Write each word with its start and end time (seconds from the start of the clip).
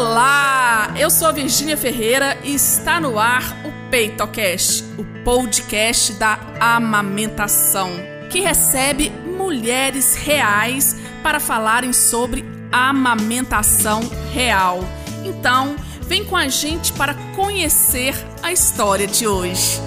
Olá, 0.00 0.94
eu 0.96 1.10
sou 1.10 1.26
a 1.26 1.32
Virgínia 1.32 1.76
Ferreira 1.76 2.38
e 2.44 2.54
está 2.54 3.00
no 3.00 3.18
ar 3.18 3.42
o 3.64 3.90
PeitoCast, 3.90 4.84
o 4.96 5.24
podcast 5.24 6.12
da 6.12 6.38
amamentação, 6.60 7.90
que 8.30 8.38
recebe 8.38 9.10
mulheres 9.10 10.14
reais 10.14 10.96
para 11.20 11.40
falarem 11.40 11.92
sobre 11.92 12.44
amamentação 12.70 14.02
real. 14.32 14.78
Então, 15.24 15.74
vem 16.02 16.24
com 16.24 16.36
a 16.36 16.46
gente 16.46 16.92
para 16.92 17.14
conhecer 17.34 18.14
a 18.40 18.52
história 18.52 19.08
de 19.08 19.26
hoje. 19.26 19.80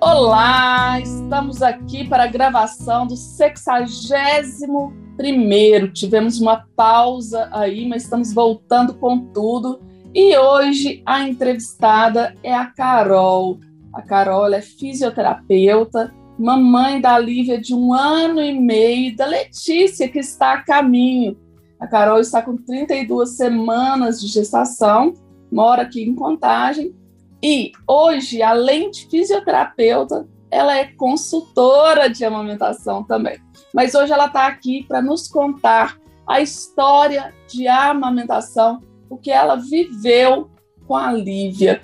Olá, 0.00 1.00
estamos 1.00 1.60
aqui 1.60 2.08
para 2.08 2.22
a 2.22 2.28
gravação 2.28 3.04
do 3.04 3.16
61 3.16 5.07
primeiro. 5.18 5.92
Tivemos 5.92 6.40
uma 6.40 6.64
pausa 6.76 7.50
aí, 7.52 7.86
mas 7.86 8.04
estamos 8.04 8.32
voltando 8.32 8.94
com 8.94 9.18
tudo. 9.18 9.80
E 10.14 10.38
hoje 10.38 11.02
a 11.04 11.28
entrevistada 11.28 12.34
é 12.42 12.54
a 12.54 12.66
Carol. 12.66 13.58
A 13.92 14.00
Carol 14.00 14.50
é 14.54 14.62
fisioterapeuta, 14.62 16.14
mamãe 16.38 17.00
da 17.00 17.18
Lívia 17.18 17.60
de 17.60 17.74
um 17.74 17.92
ano 17.92 18.40
e 18.40 18.58
meio, 18.58 19.16
da 19.16 19.26
Letícia, 19.26 20.08
que 20.08 20.20
está 20.20 20.54
a 20.54 20.62
caminho. 20.62 21.36
A 21.80 21.86
Carol 21.86 22.20
está 22.20 22.40
com 22.40 22.56
32 22.56 23.36
semanas 23.36 24.20
de 24.20 24.28
gestação, 24.28 25.14
mora 25.50 25.82
aqui 25.82 26.02
em 26.02 26.14
Contagem. 26.14 26.94
E 27.42 27.72
hoje, 27.86 28.42
além 28.42 28.90
de 28.90 29.06
fisioterapeuta, 29.06 30.26
ela 30.50 30.76
é 30.76 30.86
consultora 30.86 32.08
de 32.08 32.24
amamentação 32.24 33.02
também. 33.02 33.38
Mas 33.74 33.94
hoje 33.94 34.12
ela 34.12 34.26
está 34.26 34.46
aqui 34.46 34.84
para 34.84 35.02
nos 35.02 35.28
contar 35.28 35.98
a 36.26 36.40
história 36.40 37.34
de 37.48 37.66
amamentação, 37.66 38.82
o 39.08 39.16
que 39.16 39.30
ela 39.30 39.56
viveu 39.56 40.50
com 40.86 40.96
a 40.96 41.12
Lívia. 41.12 41.80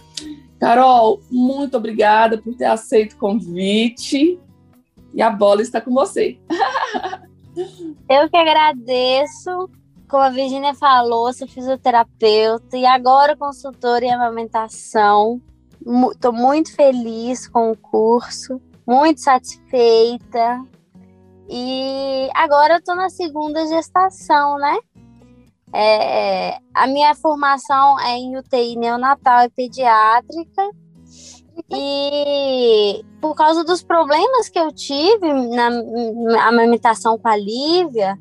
Carol, 0.58 1.20
muito 1.30 1.76
obrigada 1.76 2.38
por 2.38 2.54
ter 2.54 2.66
aceito 2.66 3.12
o 3.14 3.18
convite. 3.18 4.38
E 5.12 5.22
a 5.22 5.30
bola 5.30 5.62
está 5.62 5.80
com 5.80 5.92
você. 5.92 6.38
Eu 8.08 8.28
que 8.28 8.36
agradeço. 8.36 9.70
Como 10.08 10.22
a 10.22 10.30
Virginia 10.30 10.74
falou, 10.74 11.32
sou 11.32 11.48
fisioterapeuta 11.48 12.76
e 12.76 12.84
agora 12.84 13.36
consultora 13.36 14.04
em 14.04 14.12
amamentação. 14.12 15.40
Estou 16.12 16.32
muito 16.32 16.74
feliz 16.74 17.46
com 17.46 17.70
o 17.70 17.76
curso, 17.76 18.60
muito 18.86 19.20
satisfeita. 19.20 20.64
E 21.48 22.28
agora 22.34 22.74
eu 22.74 22.78
estou 22.78 22.96
na 22.96 23.10
segunda 23.10 23.66
gestação, 23.66 24.56
né? 24.56 24.78
É, 25.72 26.58
a 26.72 26.86
minha 26.86 27.14
formação 27.14 27.98
é 28.00 28.16
em 28.16 28.38
UTI 28.38 28.76
neonatal 28.76 29.44
e 29.44 29.50
pediátrica. 29.50 30.70
E 31.70 33.04
por 33.20 33.34
causa 33.34 33.62
dos 33.62 33.82
problemas 33.82 34.48
que 34.48 34.58
eu 34.58 34.72
tive 34.72 35.32
na, 35.54 35.70
na 35.70 36.48
amamentação 36.48 37.18
com 37.18 37.28
a 37.28 37.36
Lívia, 37.36 38.18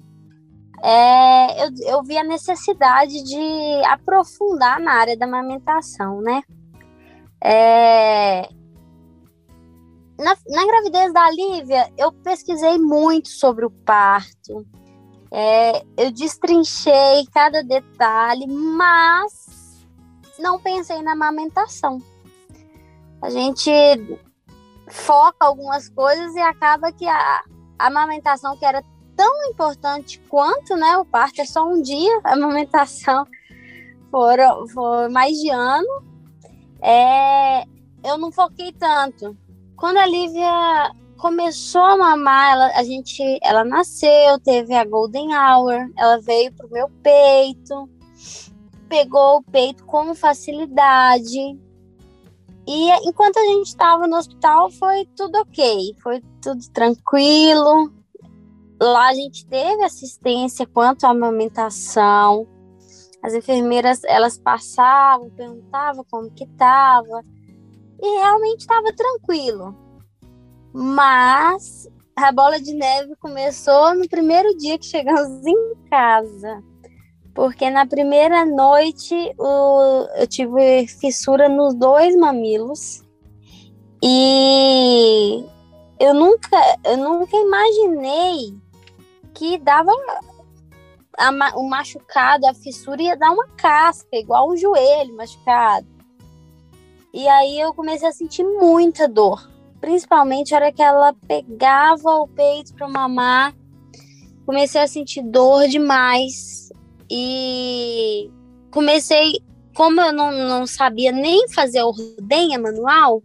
é, 0.84 1.66
eu, 1.66 1.72
eu 1.88 2.04
vi 2.04 2.18
a 2.18 2.24
necessidade 2.24 3.24
de 3.24 3.86
aprofundar 3.86 4.80
na 4.82 4.94
área 4.94 5.18
da 5.18 5.26
amamentação, 5.26 6.20
né? 6.22 6.44
É, 7.46 8.48
na, 10.18 10.38
na, 10.48 10.66
gravidez 10.66 11.12
da 11.12 11.30
Lívia, 11.30 11.92
eu 11.98 12.10
pesquisei 12.14 12.78
muito 12.78 13.28
sobre 13.28 13.66
o 13.66 13.70
parto. 13.70 14.66
É, 15.30 15.84
eu 15.98 16.10
destrinchei 16.12 17.26
cada 17.34 17.62
detalhe, 17.62 18.48
mas 18.48 19.84
não 20.40 20.58
pensei 20.58 21.02
na 21.02 21.12
amamentação. 21.12 22.02
A 23.22 23.30
gente 23.30 23.70
foca 24.88 25.46
algumas 25.46 25.90
coisas 25.90 26.34
e 26.36 26.40
acaba 26.40 26.94
que 26.94 27.08
a, 27.08 27.44
a 27.78 27.88
amamentação, 27.88 28.56
que 28.56 28.66
era 28.66 28.82
tão 29.18 29.50
importante 29.50 30.18
quanto 30.30 30.78
né, 30.78 30.98
o 30.98 31.04
parto, 31.04 31.42
é 31.42 31.46
só 31.46 31.68
um 31.68 31.82
dia, 31.82 32.22
a 32.24 32.34
amamentação 32.34 33.26
foram, 34.10 34.66
foi 34.70 35.10
mais 35.10 35.36
de 35.38 35.50
ano 35.50 36.13
é, 36.84 37.64
eu 38.04 38.18
não 38.18 38.32
foquei 38.32 38.74
tanto. 38.74 39.38
Quando 39.78 39.98
a 39.98 40.06
Lívia 40.06 40.92
começou 41.18 41.82
a 41.82 41.98
mamar, 41.98 42.52
ela, 42.52 42.72
a 42.76 42.84
gente, 42.84 43.40
ela 43.42 43.64
nasceu, 43.64 44.38
teve 44.44 44.74
a 44.74 44.84
golden 44.84 45.30
hour, 45.34 45.90
ela 45.98 46.20
veio 46.20 46.54
pro 46.54 46.70
meu 46.70 46.90
peito, 47.02 47.90
pegou 48.90 49.38
o 49.38 49.44
peito 49.44 49.86
com 49.86 50.14
facilidade. 50.14 51.58
E 52.68 52.92
enquanto 53.08 53.38
a 53.38 53.46
gente 53.46 53.68
estava 53.68 54.06
no 54.06 54.18
hospital, 54.18 54.70
foi 54.70 55.06
tudo 55.16 55.38
ok, 55.38 55.96
foi 56.02 56.22
tudo 56.42 56.62
tranquilo. 56.72 57.94
Lá 58.82 59.08
a 59.10 59.14
gente 59.14 59.46
teve 59.46 59.84
assistência 59.84 60.68
quanto 60.68 61.06
à 61.06 61.12
amamentação. 61.12 62.46
As 63.24 63.34
enfermeiras, 63.34 64.04
elas 64.04 64.38
passavam, 64.38 65.30
perguntavam 65.30 66.06
como 66.12 66.30
que 66.30 66.46
tava. 66.58 67.24
E 68.02 68.18
realmente 68.18 68.60
estava 68.60 68.92
tranquilo. 68.94 69.74
Mas 70.74 71.88
a 72.18 72.32
bola 72.34 72.60
de 72.60 72.74
neve 72.74 73.16
começou 73.16 73.96
no 73.96 74.08
primeiro 74.10 74.56
dia 74.58 74.78
que 74.78 74.86
chegamos 74.86 75.30
em 75.48 75.76
casa. 75.90 76.62
Porque 77.34 77.70
na 77.70 77.86
primeira 77.86 78.46
noite 78.46 79.16
o, 79.40 80.06
eu 80.18 80.28
tive 80.28 80.86
fissura 80.88 81.48
nos 81.48 81.74
dois 81.76 82.16
mamilos. 82.18 83.04
E 84.04 85.46
eu 85.98 86.14
nunca, 86.14 86.58
eu 86.84 86.98
nunca 86.98 87.38
imaginei 87.38 88.54
que 89.34 89.58
dava 89.60 89.92
a, 91.18 91.58
o 91.58 91.68
machucado, 91.68 92.48
a 92.48 92.54
fissura 92.54 93.02
ia 93.02 93.18
dar 93.18 93.32
uma 93.32 93.48
casca, 93.50 94.08
igual 94.14 94.52
um 94.52 94.58
joelho 94.58 95.16
machucado. 95.16 95.88
E 97.14 97.28
aí 97.28 97.60
eu 97.60 97.74
comecei 97.74 98.08
a 98.08 98.12
sentir 98.12 98.44
muita 98.44 99.08
dor, 99.08 99.50
principalmente 99.80 100.54
a 100.54 100.58
hora 100.58 100.72
que 100.72 100.82
ela 100.82 101.14
pegava 101.28 102.16
o 102.16 102.28
peito 102.28 102.74
para 102.74 102.88
mamar. 102.88 103.54
Comecei 104.46 104.82
a 104.82 104.88
sentir 104.88 105.22
dor 105.22 105.68
demais 105.68 106.70
e 107.10 108.30
comecei, 108.72 109.40
como 109.76 110.02
eu 110.02 110.12
não, 110.12 110.32
não 110.32 110.68
sabia 110.68 111.12
nem 111.12 111.48
fazer 111.50 111.80
a 111.80 111.86
ordenha 111.86 112.60
manual, 112.60 113.22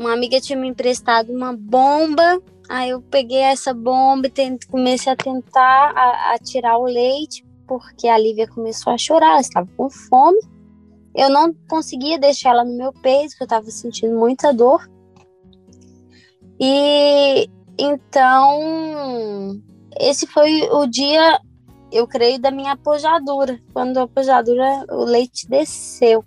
uma 0.00 0.14
amiga 0.14 0.40
tinha 0.40 0.58
me 0.58 0.68
emprestado 0.68 1.30
uma 1.30 1.54
bomba 1.54 2.40
Aí 2.70 2.90
eu 2.90 3.02
peguei 3.02 3.40
essa 3.40 3.74
bomba 3.74 4.28
e 4.28 4.58
comecei 4.70 5.12
a 5.12 5.16
tentar 5.16 5.92
a, 5.92 6.34
a 6.34 6.38
tirar 6.38 6.78
o 6.78 6.84
leite, 6.84 7.44
porque 7.66 8.06
a 8.06 8.16
Lívia 8.16 8.46
começou 8.46 8.92
a 8.92 8.96
chorar, 8.96 9.32
ela 9.32 9.40
estava 9.40 9.68
com 9.76 9.90
fome. 9.90 10.38
Eu 11.12 11.28
não 11.30 11.52
conseguia 11.68 12.16
deixar 12.16 12.50
ela 12.50 12.64
no 12.64 12.76
meu 12.76 12.92
peito, 12.92 13.30
porque 13.30 13.42
eu 13.42 13.46
estava 13.46 13.68
sentindo 13.72 14.16
muita 14.16 14.54
dor. 14.54 14.88
E 16.60 17.50
então, 17.76 19.60
esse 19.98 20.28
foi 20.28 20.62
o 20.70 20.86
dia, 20.86 21.40
eu 21.90 22.06
creio, 22.06 22.38
da 22.38 22.52
minha 22.52 22.74
apojadura. 22.74 23.60
Quando 23.72 23.98
a 23.98 24.04
apojadura, 24.04 24.86
o 24.90 25.02
leite 25.02 25.48
desceu. 25.48 26.24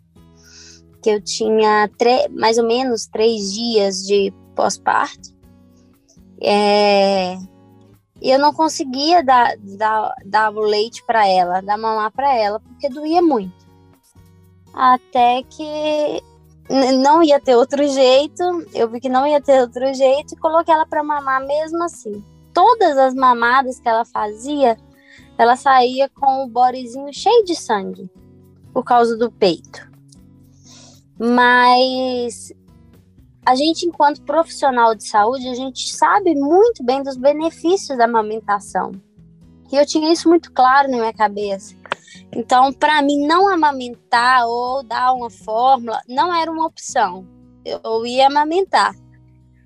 Que 1.02 1.12
eu 1.12 1.24
tinha 1.24 1.90
mais 2.32 2.58
ou 2.58 2.68
menos 2.68 3.08
três 3.08 3.53
dias 3.53 4.06
de 4.06 4.34
pós-parto. 4.53 5.33
É, 6.42 7.38
e 8.24 8.32
eu 8.32 8.40
não 8.40 8.54
conseguia 8.54 9.22
dar, 9.22 9.54
dar, 9.78 10.16
dar 10.26 10.54
o 10.54 10.62
leite 10.62 11.04
para 11.06 11.28
ela, 11.28 11.62
dar 11.62 11.78
mamar 11.78 12.12
para 12.12 12.34
ela, 12.34 12.59
porque 12.59 12.88
doía 12.88 13.22
muito. 13.22 13.64
Até 14.74 15.44
que 15.44 16.24
não 16.97 17.22
ia 17.22 17.40
ter 17.40 17.56
outro 17.56 17.85
jeito, 17.88 18.66
eu 18.74 18.90
vi 18.90 19.02
que 19.02 19.09
não 19.09 19.28
ia 19.28 19.41
ter 19.41 19.59
outro 19.59 19.94
jeito 19.94 20.34
e 20.34 20.38
coloquei 20.38 20.74
ela 20.74 20.85
para 20.85 21.03
mamar 21.03 21.46
mesmo 21.46 21.84
assim. 21.84 22.24
Todas 22.53 22.97
as 22.97 23.14
mamadas 23.14 23.79
que 23.79 23.90
ela 23.90 24.06
fazia, 24.06 24.78
ela 25.38 25.58
saía 25.58 26.08
com 26.09 26.46
o 26.46 26.47
borezinho 26.47 27.14
cheio 27.14 27.44
de 27.44 27.56
sangue 27.56 28.09
por 28.74 28.86
causa 28.86 29.18
do 29.18 29.29
peito. 29.29 29.91
Mas 31.20 32.53
a 33.45 33.55
gente, 33.55 33.85
enquanto 33.85 34.22
profissional 34.22 34.95
de 34.95 35.07
saúde, 35.07 35.47
a 35.47 35.55
gente 35.55 35.93
sabe 35.93 36.34
muito 36.34 36.84
bem 36.84 37.03
dos 37.03 37.17
benefícios 37.17 37.97
da 37.97 38.05
amamentação. 38.05 38.91
E 39.72 39.75
eu 39.75 39.85
tinha 39.85 40.11
isso 40.13 40.29
muito 40.29 40.51
claro 40.51 40.90
na 40.90 40.97
minha 40.97 41.13
cabeça. 41.13 41.75
Então, 42.31 42.72
para 42.72 43.01
mim, 43.01 43.25
não 43.25 43.47
amamentar 43.47 44.45
ou 44.47 44.84
dar 44.84 45.13
uma 45.13 45.29
fórmula 45.29 45.99
não 46.07 46.34
era 46.34 46.51
uma 46.51 46.66
opção. 46.66 47.28
Eu 47.66 48.05
ia 48.05 48.28
amamentar, 48.28 48.93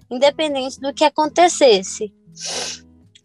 independente 0.09 0.79
do 0.79 0.93
que 0.93 1.03
acontecesse. 1.03 2.13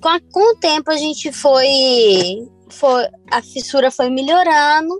Com, 0.00 0.08
a, 0.08 0.20
com 0.20 0.52
o 0.52 0.56
tempo, 0.56 0.90
a 0.90 0.96
gente 0.96 1.32
foi, 1.32 2.48
foi, 2.70 3.08
a 3.30 3.42
fissura 3.42 3.90
foi 3.90 4.10
melhorando, 4.10 4.98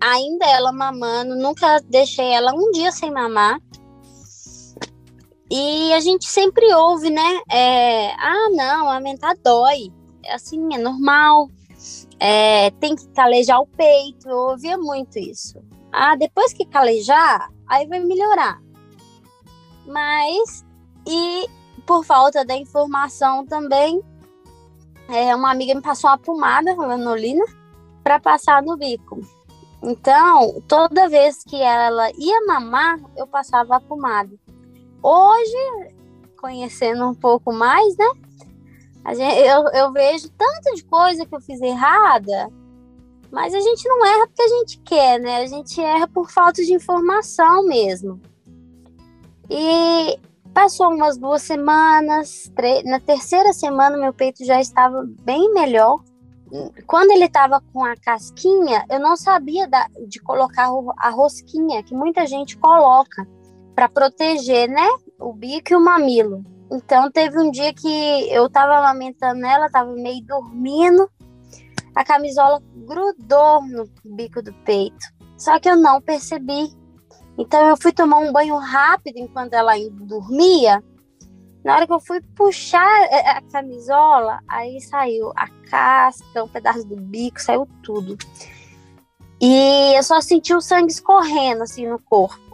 ainda 0.00 0.46
ela 0.46 0.72
mamando, 0.72 1.36
nunca 1.36 1.80
deixei 1.88 2.32
ela 2.32 2.54
um 2.54 2.70
dia 2.70 2.90
sem 2.90 3.10
mamar. 3.10 3.60
E 5.50 5.92
a 5.94 6.00
gente 6.00 6.26
sempre 6.26 6.72
ouve, 6.74 7.10
né? 7.10 7.40
É, 7.50 8.12
ah, 8.12 8.48
não, 8.50 8.88
amamentar 8.88 9.34
dói. 9.42 9.90
É 10.24 10.34
assim, 10.34 10.74
é 10.74 10.78
normal. 10.78 11.48
É, 12.20 12.70
tem 12.72 12.94
que 12.94 13.08
calejar 13.08 13.60
o 13.60 13.66
peito. 13.66 14.28
Eu 14.28 14.36
ouvia 14.36 14.76
muito 14.76 15.18
isso. 15.18 15.62
Ah, 15.90 16.16
depois 16.16 16.52
que 16.52 16.66
calejar, 16.66 17.50
aí 17.66 17.86
vai 17.86 18.00
melhorar. 18.00 18.60
Mas, 19.86 20.64
e 21.06 21.48
por 21.86 22.04
falta 22.04 22.44
da 22.44 22.54
informação 22.54 23.46
também, 23.46 24.02
é, 25.08 25.34
uma 25.34 25.50
amiga 25.50 25.74
me 25.74 25.80
passou 25.80 26.10
uma 26.10 26.18
pomada, 26.18 26.74
lanolina, 26.74 27.44
para 28.04 28.20
passar 28.20 28.62
no 28.62 28.76
bico. 28.76 29.20
Então, 29.82 30.60
toda 30.68 31.08
vez 31.08 31.42
que 31.42 31.56
ela 31.56 32.10
ia 32.18 32.44
mamar, 32.46 33.00
eu 33.16 33.26
passava 33.26 33.76
a 33.76 33.80
pomada. 33.80 34.36
Hoje, 35.02 35.94
conhecendo 36.40 37.06
um 37.06 37.14
pouco 37.14 37.52
mais, 37.52 37.96
né? 37.96 38.10
Gente, 39.14 39.40
eu, 39.40 39.64
eu 39.68 39.92
vejo 39.92 40.28
tanto 40.30 40.74
de 40.74 40.84
coisa 40.84 41.24
que 41.24 41.34
eu 41.34 41.40
fiz 41.40 41.60
errada, 41.60 42.50
mas 43.30 43.54
a 43.54 43.60
gente 43.60 43.88
não 43.88 44.04
erra 44.04 44.26
porque 44.26 44.42
a 44.42 44.48
gente 44.48 44.80
quer, 44.80 45.20
né? 45.20 45.36
A 45.38 45.46
gente 45.46 45.80
erra 45.80 46.06
por 46.06 46.30
falta 46.30 46.62
de 46.62 46.72
informação 46.72 47.66
mesmo. 47.66 48.20
E 49.48 50.18
passou 50.52 50.88
umas 50.90 51.16
duas 51.16 51.42
semanas, 51.42 52.52
na 52.84 53.00
terceira 53.00 53.52
semana 53.52 53.96
meu 53.96 54.12
peito 54.12 54.44
já 54.44 54.60
estava 54.60 55.04
bem 55.22 55.52
melhor. 55.52 56.02
Quando 56.86 57.10
ele 57.10 57.26
estava 57.26 57.62
com 57.72 57.84
a 57.84 57.94
casquinha, 57.96 58.84
eu 58.90 58.98
não 58.98 59.16
sabia 59.16 59.68
da, 59.68 59.86
de 60.06 60.18
colocar 60.20 60.68
a 60.98 61.10
rosquinha 61.10 61.82
que 61.82 61.94
muita 61.94 62.26
gente 62.26 62.56
coloca 62.56 63.26
para 63.78 63.88
proteger, 63.88 64.68
né, 64.68 64.88
o 65.20 65.32
bico 65.32 65.72
e 65.72 65.76
o 65.76 65.80
mamilo. 65.80 66.44
Então 66.68 67.08
teve 67.12 67.38
um 67.38 67.48
dia 67.48 67.72
que 67.72 68.28
eu 68.28 68.50
tava 68.50 68.76
amamentando 68.76 69.46
ela, 69.46 69.70
tava 69.70 69.92
meio 69.92 70.20
dormindo, 70.26 71.08
a 71.94 72.04
camisola 72.04 72.60
grudou 72.74 73.62
no 73.62 73.88
bico 74.16 74.42
do 74.42 74.52
peito. 74.64 75.06
Só 75.36 75.60
que 75.60 75.70
eu 75.70 75.76
não 75.76 76.00
percebi. 76.00 76.76
Então 77.38 77.68
eu 77.68 77.76
fui 77.76 77.92
tomar 77.92 78.18
um 78.18 78.32
banho 78.32 78.56
rápido 78.56 79.16
enquanto 79.18 79.54
ela 79.54 79.74
dormia. 79.92 80.82
Na 81.62 81.76
hora 81.76 81.86
que 81.86 81.92
eu 81.92 82.00
fui 82.00 82.20
puxar 82.34 83.00
é, 83.12 83.30
a 83.30 83.42
camisola, 83.42 84.40
aí 84.48 84.80
saiu 84.80 85.30
a 85.36 85.46
casca, 85.70 86.42
um 86.42 86.48
pedaço 86.48 86.84
do 86.84 86.96
bico, 86.96 87.40
saiu 87.40 87.68
tudo. 87.84 88.18
E 89.40 89.94
eu 89.96 90.02
só 90.02 90.20
senti 90.20 90.52
o 90.52 90.60
sangue 90.60 90.90
escorrendo 90.90 91.62
assim 91.62 91.86
no 91.86 92.00
corpo. 92.00 92.47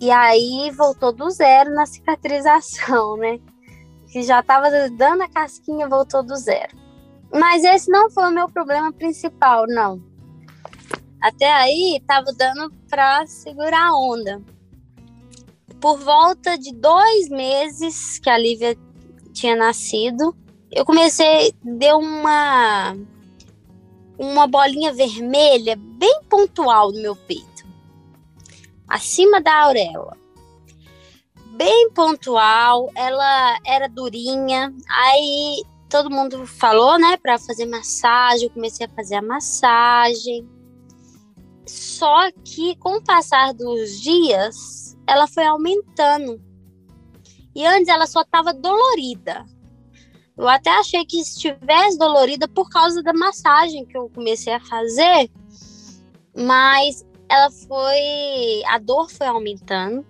E 0.00 0.10
aí 0.10 0.70
voltou 0.76 1.12
do 1.12 1.28
zero 1.30 1.74
na 1.74 1.84
cicatrização, 1.84 3.16
né? 3.18 3.40
Que 4.12 4.22
já 4.22 4.40
estava 4.40 4.70
dando 4.90 5.22
a 5.22 5.28
casquinha, 5.28 5.88
voltou 5.88 6.22
do 6.22 6.36
zero. 6.36 6.76
Mas 7.32 7.64
esse 7.64 7.90
não 7.90 8.08
foi 8.10 8.28
o 8.28 8.34
meu 8.34 8.48
problema 8.48 8.92
principal, 8.92 9.66
não. 9.66 10.02
Até 11.20 11.52
aí 11.52 11.96
estava 11.96 12.32
dando 12.32 12.72
para 12.88 13.26
segurar 13.26 13.88
a 13.88 13.96
onda. 13.96 14.40
Por 15.80 15.98
volta 15.98 16.56
de 16.56 16.72
dois 16.74 17.28
meses 17.28 18.18
que 18.18 18.30
a 18.30 18.38
Lívia 18.38 18.76
tinha 19.32 19.54
nascido, 19.54 20.34
eu 20.70 20.84
comecei, 20.84 21.52
deu 21.62 21.98
uma 21.98 22.96
uma 24.18 24.48
bolinha 24.48 24.92
vermelha 24.92 25.76
bem 25.76 26.22
pontual 26.28 26.90
no 26.90 27.00
meu 27.00 27.14
peito 27.14 27.57
acima 28.88 29.40
da 29.40 29.64
auréola. 29.64 30.16
Bem 31.56 31.90
pontual, 31.90 32.90
ela 32.94 33.58
era 33.66 33.88
durinha. 33.88 34.72
Aí 34.88 35.62
todo 35.88 36.10
mundo 36.10 36.46
falou, 36.46 36.98
né, 36.98 37.16
para 37.16 37.38
fazer 37.38 37.66
massagem. 37.66 38.44
Eu 38.44 38.50
comecei 38.50 38.86
a 38.86 38.90
fazer 38.90 39.16
a 39.16 39.22
massagem. 39.22 40.48
Só 41.66 42.30
que 42.44 42.76
com 42.76 42.96
o 42.96 43.04
passar 43.04 43.52
dos 43.52 44.00
dias, 44.00 44.96
ela 45.06 45.26
foi 45.26 45.44
aumentando. 45.44 46.40
E 47.54 47.66
antes 47.66 47.88
ela 47.88 48.06
só 48.06 48.22
estava 48.22 48.54
dolorida. 48.54 49.44
Eu 50.36 50.48
até 50.48 50.70
achei 50.70 51.04
que 51.04 51.18
estivesse 51.18 51.98
dolorida 51.98 52.46
por 52.46 52.70
causa 52.70 53.02
da 53.02 53.12
massagem 53.12 53.84
que 53.84 53.98
eu 53.98 54.08
comecei 54.10 54.52
a 54.52 54.60
fazer, 54.60 55.28
mas 56.36 57.04
ela 57.28 57.50
foi. 57.50 58.62
A 58.66 58.78
dor 58.78 59.10
foi 59.10 59.26
aumentando 59.26 60.04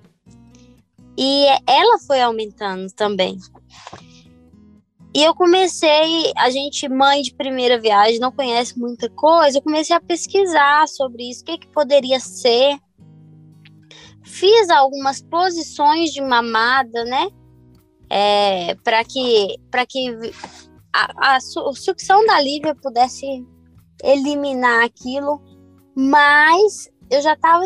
e 1.16 1.46
ela 1.66 1.98
foi 2.06 2.20
aumentando 2.20 2.92
também. 2.92 3.38
E 5.14 5.24
eu 5.24 5.34
comecei, 5.34 6.32
a 6.36 6.48
gente, 6.48 6.88
mãe 6.88 7.22
de 7.22 7.34
primeira 7.34 7.80
viagem, 7.80 8.20
não 8.20 8.30
conhece 8.30 8.78
muita 8.78 9.10
coisa, 9.10 9.58
eu 9.58 9.62
comecei 9.62 9.96
a 9.96 10.00
pesquisar 10.00 10.86
sobre 10.86 11.28
isso, 11.28 11.42
o 11.42 11.44
que, 11.46 11.58
que 11.58 11.66
poderia 11.68 12.20
ser. 12.20 12.78
Fiz 14.22 14.70
algumas 14.70 15.20
posições 15.20 16.10
de 16.10 16.20
mamada, 16.20 17.04
né? 17.04 17.26
É, 18.10 18.74
para 18.76 19.02
que, 19.02 19.56
pra 19.70 19.84
que 19.84 20.08
a, 20.94 21.32
a, 21.32 21.36
a 21.36 21.40
sucção 21.74 22.24
da 22.26 22.40
Lívia 22.40 22.74
pudesse 22.74 23.26
eliminar 24.04 24.84
aquilo, 24.84 25.42
mas 25.96 26.88
eu 27.10 27.20
já 27.22 27.34
estava 27.34 27.64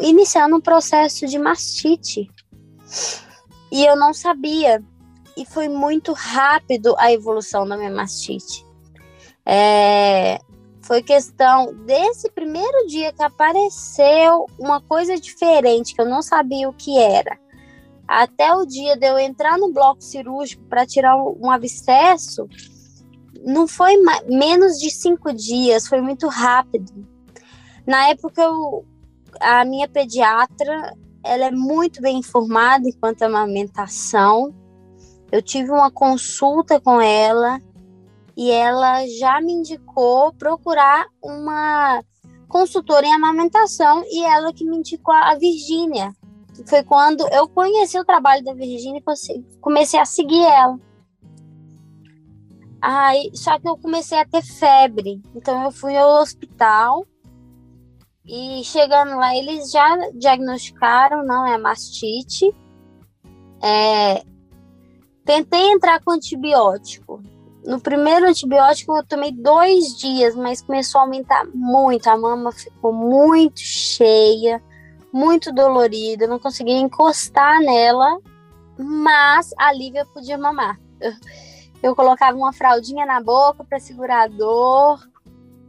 iniciando 0.00 0.56
um 0.56 0.60
processo 0.60 1.26
de 1.26 1.38
mastite. 1.38 2.28
E 3.70 3.84
eu 3.84 3.96
não 3.96 4.12
sabia. 4.12 4.82
E 5.36 5.44
foi 5.44 5.68
muito 5.68 6.12
rápido 6.12 6.94
a 6.98 7.12
evolução 7.12 7.66
da 7.66 7.76
minha 7.76 7.90
mastite. 7.90 8.66
É, 9.46 10.40
foi 10.82 11.02
questão 11.02 11.74
desse 11.84 12.30
primeiro 12.30 12.86
dia 12.86 13.12
que 13.12 13.22
apareceu 13.22 14.46
uma 14.58 14.80
coisa 14.80 15.16
diferente, 15.16 15.94
que 15.94 16.00
eu 16.00 16.08
não 16.08 16.22
sabia 16.22 16.68
o 16.68 16.72
que 16.72 16.98
era. 16.98 17.38
Até 18.06 18.54
o 18.54 18.64
dia 18.64 18.96
de 18.96 19.06
eu 19.06 19.18
entrar 19.18 19.58
no 19.58 19.70
bloco 19.70 20.02
cirúrgico 20.02 20.64
para 20.64 20.86
tirar 20.86 21.14
um, 21.14 21.50
abscesso, 21.50 22.48
não 23.44 23.68
foi 23.68 23.92
menos 24.26 24.78
de 24.78 24.90
cinco 24.90 25.30
dias, 25.32 25.86
foi 25.86 26.00
muito 26.00 26.26
rápido. 26.26 27.06
Na 27.88 28.10
época, 28.10 28.42
eu, 28.42 28.84
a 29.40 29.64
minha 29.64 29.88
pediatra, 29.88 30.94
ela 31.24 31.46
é 31.46 31.50
muito 31.50 32.02
bem 32.02 32.18
informada 32.18 32.86
enquanto 32.86 33.22
a 33.22 33.26
amamentação. 33.26 34.54
Eu 35.32 35.40
tive 35.40 35.70
uma 35.70 35.90
consulta 35.90 36.78
com 36.78 37.00
ela 37.00 37.58
e 38.36 38.50
ela 38.50 39.06
já 39.06 39.40
me 39.40 39.54
indicou 39.54 40.34
procurar 40.34 41.06
uma 41.24 42.04
consultora 42.46 43.06
em 43.06 43.14
amamentação 43.14 44.04
e 44.10 44.22
ela 44.22 44.52
que 44.52 44.66
me 44.66 44.76
indicou 44.76 45.14
a 45.14 45.34
Virgínia. 45.36 46.12
Foi 46.66 46.84
quando 46.84 47.26
eu 47.32 47.48
conheci 47.48 47.98
o 47.98 48.04
trabalho 48.04 48.44
da 48.44 48.52
Virgínia 48.52 49.00
e 49.00 49.44
comecei 49.62 49.98
a 49.98 50.04
seguir 50.04 50.44
ela. 50.44 50.78
Aí, 52.82 53.30
só 53.32 53.58
que 53.58 53.66
eu 53.66 53.78
comecei 53.78 54.18
a 54.18 54.26
ter 54.26 54.42
febre, 54.42 55.22
então 55.34 55.64
eu 55.64 55.70
fui 55.70 55.96
ao 55.96 56.20
hospital 56.20 57.06
e 58.28 58.62
chegando 58.62 59.16
lá, 59.16 59.34
eles 59.34 59.70
já 59.70 59.96
diagnosticaram, 60.12 61.24
não 61.24 61.46
é 61.46 61.56
mastite. 61.56 62.54
É, 63.62 64.22
tentei 65.24 65.72
entrar 65.72 66.02
com 66.04 66.10
antibiótico. 66.10 67.22
No 67.64 67.80
primeiro 67.80 68.28
antibiótico 68.28 68.94
eu 68.94 69.06
tomei 69.06 69.32
dois 69.32 69.96
dias, 69.96 70.34
mas 70.36 70.60
começou 70.60 71.00
a 71.00 71.04
aumentar 71.04 71.46
muito. 71.54 72.06
A 72.08 72.18
mama 72.18 72.52
ficou 72.52 72.92
muito 72.92 73.60
cheia, 73.60 74.62
muito 75.10 75.50
dolorida. 75.50 76.24
Eu 76.24 76.28
não 76.28 76.38
conseguia 76.38 76.76
encostar 76.76 77.60
nela, 77.60 78.18
mas 78.78 79.54
a 79.56 79.72
Lívia 79.72 80.04
podia 80.04 80.36
mamar. 80.36 80.78
Eu, 81.00 81.12
eu 81.82 81.96
colocava 81.96 82.36
uma 82.36 82.52
fraldinha 82.52 83.06
na 83.06 83.22
boca 83.22 83.64
para 83.64 83.80
segurar 83.80 84.24
a 84.24 84.28
dor 84.28 85.00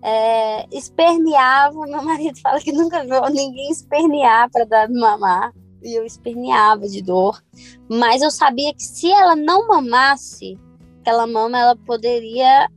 é, 0.01 0.68
esperneava. 0.72 1.86
Meu 1.86 2.03
marido 2.03 2.39
fala 2.41 2.60
que 2.60 2.72
nunca 2.72 3.03
viu 3.03 3.22
ninguém 3.29 3.70
espernear 3.72 4.50
para 4.51 4.65
dar 4.65 4.89
mamar. 4.89 5.53
E 5.82 5.98
eu 5.98 6.06
esperneava 6.06 6.88
de 6.88 7.01
dor. 7.01 7.41
Mas 7.89 8.22
eu 8.22 8.29
sabia 8.32 8.74
que 8.74 8.84
se 8.84 9.10
ela 9.10 9.36
não 9.36 9.68
mamasse, 9.68 10.60
aquela 11.00 11.25
mama 11.25 11.58
ela 11.58 11.75
poderia 11.75 12.70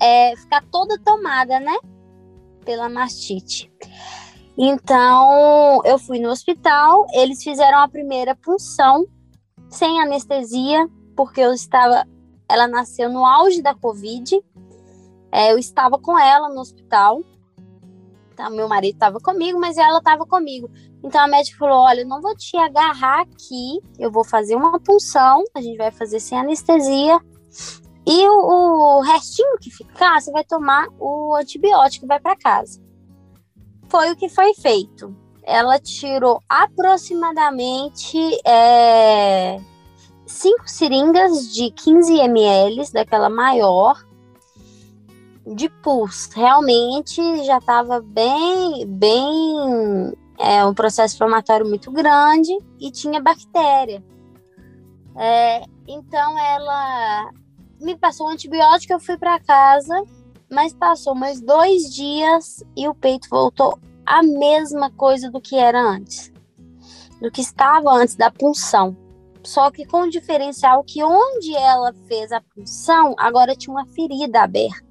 é, 0.00 0.34
ficar 0.36 0.64
toda 0.70 0.98
tomada, 0.98 1.60
né? 1.60 1.76
Pela 2.64 2.88
mastite. 2.88 3.70
Então, 4.56 5.80
eu 5.84 5.98
fui 5.98 6.18
no 6.18 6.30
hospital, 6.30 7.06
eles 7.12 7.42
fizeram 7.44 7.78
a 7.78 7.88
primeira 7.88 8.34
punção 8.34 9.06
sem 9.68 10.00
anestesia, 10.00 10.88
porque 11.14 11.40
eu 11.40 11.52
estava. 11.52 12.06
Ela 12.50 12.66
nasceu 12.66 13.10
no 13.10 13.24
auge 13.24 13.60
da 13.60 13.74
Covid 13.74 14.42
É, 15.30 15.52
eu 15.52 15.58
estava 15.58 15.98
com 15.98 16.18
ela 16.18 16.48
no 16.48 16.60
hospital. 16.60 17.22
Tá, 18.34 18.48
meu 18.48 18.68
marido 18.68 18.94
estava 18.94 19.18
comigo, 19.18 19.58
mas 19.58 19.76
ela 19.76 19.98
estava 19.98 20.24
comigo. 20.24 20.70
Então 21.02 21.20
a 21.20 21.26
médica 21.26 21.58
falou: 21.58 21.78
Olha, 21.78 22.00
eu 22.00 22.06
não 22.06 22.20
vou 22.20 22.36
te 22.36 22.56
agarrar 22.56 23.22
aqui, 23.22 23.80
eu 23.98 24.10
vou 24.10 24.24
fazer 24.24 24.56
uma 24.56 24.78
punção, 24.78 25.44
a 25.54 25.60
gente 25.60 25.76
vai 25.76 25.90
fazer 25.90 26.20
sem 26.20 26.38
anestesia. 26.38 27.20
E 28.06 28.26
o, 28.28 28.98
o 28.98 29.00
restinho 29.02 29.58
que 29.60 29.70
ficar, 29.70 30.20
você 30.20 30.32
vai 30.32 30.42
tomar 30.42 30.88
o 30.98 31.34
antibiótico 31.34 32.06
e 32.06 32.08
vai 32.08 32.18
para 32.18 32.36
casa. 32.36 32.80
Foi 33.88 34.10
o 34.10 34.16
que 34.16 34.28
foi 34.28 34.54
feito. 34.54 35.14
Ela 35.42 35.78
tirou 35.78 36.42
aproximadamente 36.48 38.18
é, 38.46 39.60
cinco 40.26 40.68
seringas 40.68 41.52
de 41.52 41.70
15 41.70 42.18
ml, 42.18 42.92
daquela 42.92 43.28
maior, 43.28 44.02
de 45.54 45.68
pus. 45.68 46.30
Realmente 46.34 47.44
já 47.44 47.58
estava 47.58 48.00
bem, 48.00 48.86
bem, 48.86 50.12
é, 50.38 50.64
um 50.64 50.74
processo 50.74 51.14
inflamatório 51.14 51.66
muito 51.66 51.90
grande 51.90 52.56
e 52.78 52.90
tinha 52.90 53.20
bactéria. 53.20 54.02
É, 55.16 55.64
então 55.86 56.38
ela 56.38 57.30
me 57.80 57.96
passou 57.96 58.28
um 58.28 58.30
antibiótico, 58.30 58.92
eu 58.92 59.00
fui 59.00 59.16
para 59.16 59.40
casa, 59.40 59.94
mas 60.50 60.72
passou 60.72 61.14
mais 61.14 61.40
dois 61.40 61.92
dias 61.92 62.62
e 62.76 62.88
o 62.88 62.94
peito 62.94 63.28
voltou 63.28 63.78
a 64.06 64.22
mesma 64.22 64.90
coisa 64.90 65.30
do 65.30 65.40
que 65.40 65.56
era 65.56 65.80
antes, 65.80 66.32
do 67.20 67.30
que 67.30 67.40
estava 67.40 67.90
antes 67.90 68.16
da 68.16 68.30
punção. 68.30 68.96
Só 69.44 69.70
que 69.70 69.84
com 69.86 70.02
o 70.02 70.10
diferencial 70.10 70.82
que 70.84 71.02
onde 71.02 71.54
ela 71.54 71.92
fez 72.06 72.32
a 72.32 72.40
punção, 72.40 73.14
agora 73.18 73.54
tinha 73.54 73.74
uma 73.74 73.86
ferida 73.86 74.42
aberta. 74.42 74.87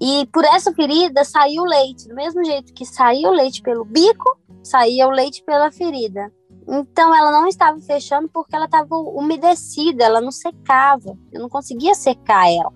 E 0.00 0.26
por 0.32 0.44
essa 0.44 0.72
ferida 0.72 1.24
saiu 1.24 1.64
leite, 1.64 2.08
do 2.08 2.14
mesmo 2.14 2.44
jeito 2.44 2.72
que 2.74 2.84
saiu 2.84 3.30
leite 3.30 3.62
pelo 3.62 3.84
bico, 3.84 4.38
saía 4.62 5.06
o 5.08 5.10
leite 5.10 5.42
pela 5.42 5.72
ferida. 5.72 6.30
Então 6.68 7.14
ela 7.14 7.30
não 7.30 7.46
estava 7.46 7.80
fechando 7.80 8.28
porque 8.28 8.54
ela 8.54 8.66
estava 8.66 8.96
umedecida, 8.96 10.04
ela 10.04 10.20
não 10.20 10.32
secava. 10.32 11.16
Eu 11.32 11.40
não 11.40 11.48
conseguia 11.48 11.94
secar 11.94 12.50
ela. 12.50 12.72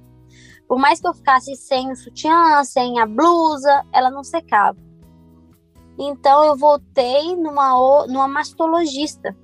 Por 0.69 0.79
mais 0.79 1.01
que 1.01 1.09
eu 1.09 1.15
ficasse 1.15 1.57
sem 1.57 1.91
o 1.91 1.97
sutiã, 1.97 2.63
sem 2.63 3.01
a 3.01 3.07
blusa, 3.07 3.85
ela 3.93 4.11
não 4.11 4.23
secava. 4.23 4.79
Então 5.99 6.45
eu 6.45 6.57
voltei 6.57 7.37
numa, 7.37 8.07
numa 8.07 8.29
mastologista, 8.29 9.37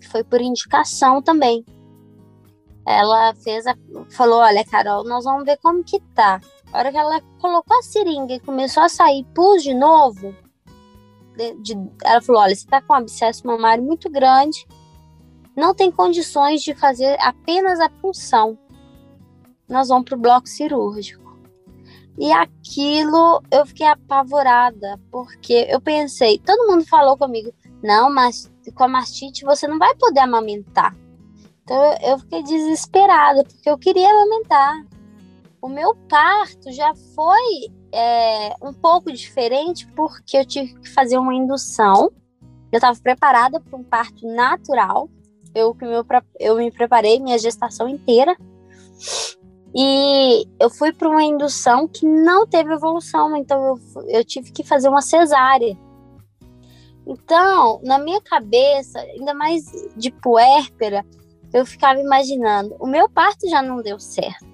que 0.00 0.08
foi 0.08 0.22
por 0.22 0.40
indicação 0.40 1.20
também. 1.20 1.64
Ela 2.86 3.34
fez 3.34 3.66
a, 3.66 3.74
falou: 4.10 4.38
Olha, 4.38 4.64
Carol, 4.64 5.04
nós 5.04 5.24
vamos 5.24 5.44
ver 5.44 5.58
como 5.58 5.84
que 5.84 6.00
tá. 6.14 6.40
A 6.72 6.78
hora 6.78 6.90
que 6.90 6.96
ela 6.96 7.20
colocou 7.40 7.78
a 7.78 7.82
seringa 7.82 8.34
e 8.34 8.40
começou 8.40 8.82
a 8.82 8.88
sair 8.88 9.24
pus 9.34 9.62
de 9.62 9.74
novo, 9.74 10.34
de, 11.36 11.54
de, 11.56 11.90
ela 12.02 12.22
falou: 12.22 12.40
olha, 12.40 12.54
você 12.54 12.64
está 12.64 12.80
com 12.80 12.94
um 12.94 12.96
abscesso 12.96 13.46
mamário 13.46 13.84
muito 13.84 14.08
grande, 14.10 14.66
não 15.54 15.74
tem 15.74 15.90
condições 15.90 16.62
de 16.62 16.74
fazer 16.74 17.16
apenas 17.20 17.78
a 17.78 17.88
punção. 17.88 18.58
Nós 19.68 19.88
vamos 19.88 20.04
para 20.04 20.16
o 20.16 20.20
bloco 20.20 20.48
cirúrgico. 20.48 21.22
E 22.18 22.30
aquilo 22.30 23.42
eu 23.50 23.64
fiquei 23.66 23.86
apavorada, 23.86 25.00
porque 25.10 25.66
eu 25.68 25.80
pensei, 25.80 26.38
todo 26.38 26.70
mundo 26.70 26.86
falou 26.86 27.16
comigo, 27.16 27.52
não, 27.82 28.12
mas 28.12 28.50
com 28.74 28.84
a 28.84 28.88
mastite 28.88 29.44
você 29.44 29.66
não 29.66 29.78
vai 29.78 29.94
poder 29.96 30.20
amamentar. 30.20 30.96
Então 31.62 31.96
eu 32.02 32.18
fiquei 32.18 32.42
desesperada, 32.42 33.44
porque 33.44 33.68
eu 33.68 33.78
queria 33.78 34.10
amamentar. 34.10 34.86
O 35.62 35.68
meu 35.68 35.94
parto 36.08 36.72
já 36.72 36.92
foi 37.14 37.72
é, 37.92 38.52
um 38.60 38.72
pouco 38.72 39.12
diferente 39.12 39.86
porque 39.94 40.36
eu 40.36 40.44
tive 40.44 40.74
que 40.80 40.88
fazer 40.88 41.16
uma 41.16 41.32
indução. 41.32 42.10
Eu 42.72 42.78
estava 42.78 42.98
preparada 42.98 43.60
para 43.60 43.78
um 43.78 43.84
parto 43.84 44.26
natural. 44.26 45.08
Eu, 45.54 45.76
eu, 45.80 46.04
eu 46.40 46.56
me 46.56 46.72
preparei 46.72 47.20
minha 47.20 47.38
gestação 47.38 47.88
inteira. 47.88 48.36
E 49.72 50.48
eu 50.58 50.68
fui 50.68 50.92
para 50.92 51.08
uma 51.08 51.22
indução 51.22 51.86
que 51.86 52.04
não 52.04 52.44
teve 52.46 52.72
evolução, 52.72 53.34
então 53.36 53.64
eu, 53.64 54.04
eu 54.08 54.24
tive 54.24 54.50
que 54.50 54.64
fazer 54.64 54.88
uma 54.88 55.00
cesárea. 55.00 55.78
Então, 57.06 57.80
na 57.84 57.98
minha 57.98 58.20
cabeça, 58.20 58.98
ainda 58.98 59.32
mais 59.32 59.64
de 59.96 60.10
puérpera, 60.10 61.04
eu 61.54 61.64
ficava 61.64 62.00
imaginando: 62.00 62.76
o 62.78 62.86
meu 62.86 63.08
parto 63.08 63.48
já 63.48 63.62
não 63.62 63.80
deu 63.80 63.98
certo, 63.98 64.46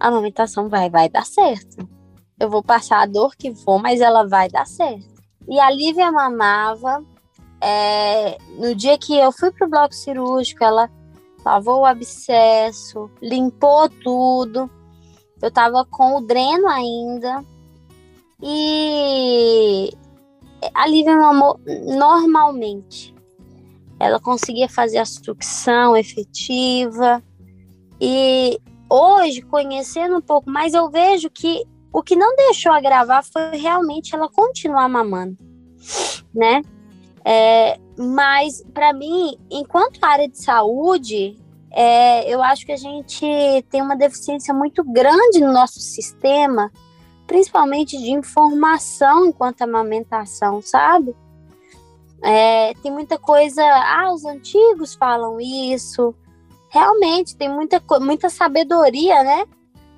a 0.00 0.08
amamentação 0.08 0.68
vai, 0.68 0.88
vai 0.88 1.10
dar 1.10 1.26
certo. 1.26 1.86
Eu 2.38 2.48
vou 2.48 2.62
passar 2.62 3.02
a 3.02 3.06
dor 3.06 3.36
que 3.36 3.54
for, 3.54 3.80
mas 3.80 4.00
ela 4.00 4.26
vai 4.26 4.48
dar 4.48 4.66
certo. 4.66 5.22
E 5.46 5.60
a 5.60 5.70
Lívia 5.70 6.10
mamava. 6.10 7.04
É, 7.62 8.38
no 8.56 8.74
dia 8.74 8.96
que 8.96 9.14
eu 9.14 9.30
fui 9.30 9.50
pro 9.52 9.68
bloco 9.68 9.94
cirúrgico, 9.94 10.64
ela 10.64 10.90
lavou 11.44 11.80
o 11.80 11.84
abscesso, 11.84 13.10
limpou 13.20 13.90
tudo. 14.02 14.70
Eu 15.42 15.50
tava 15.50 15.84
com 15.84 16.16
o 16.16 16.26
dreno 16.26 16.66
ainda. 16.66 17.44
E 18.42 19.92
a 20.74 20.86
Lívia 20.86 21.14
mamou 21.14 21.60
normalmente. 21.94 23.14
Ela 23.98 24.18
conseguia 24.18 24.68
fazer 24.68 24.96
a 24.96 25.04
sucção 25.04 25.94
efetiva. 25.94 27.22
E 28.00 28.58
hoje, 28.90 29.40
conhecendo 29.42 30.16
um 30.16 30.20
pouco 30.20 30.50
mais, 30.50 30.74
eu 30.74 30.90
vejo 30.90 31.30
que 31.30 31.64
o 31.92 32.02
que 32.02 32.16
não 32.16 32.34
deixou 32.36 32.72
a 32.72 32.80
gravar 32.80 33.22
foi 33.22 33.56
realmente 33.56 34.14
ela 34.14 34.28
continuar 34.28 34.88
mamando, 34.88 35.36
né? 36.34 36.62
É, 37.24 37.78
mas 37.96 38.62
para 38.74 38.92
mim, 38.92 39.38
enquanto 39.50 40.02
área 40.02 40.28
de 40.28 40.42
saúde, 40.42 41.38
é, 41.70 42.32
eu 42.32 42.42
acho 42.42 42.66
que 42.66 42.72
a 42.72 42.76
gente 42.76 43.26
tem 43.70 43.82
uma 43.82 43.96
deficiência 43.96 44.52
muito 44.52 44.82
grande 44.82 45.40
no 45.40 45.52
nosso 45.52 45.80
sistema, 45.80 46.70
principalmente 47.26 47.96
de 47.96 48.10
informação 48.10 49.26
enquanto 49.26 49.62
amamentação, 49.62 50.60
sabe? 50.60 51.14
É, 52.22 52.74
tem 52.82 52.92
muita 52.92 53.18
coisa, 53.18 53.62
ah, 53.62 54.12
os 54.12 54.24
antigos 54.24 54.94
falam 54.94 55.40
isso. 55.40 56.14
Realmente 56.70 57.36
tem 57.36 57.48
muita, 57.48 57.82
muita 58.00 58.30
sabedoria, 58.30 59.22
né? 59.22 59.44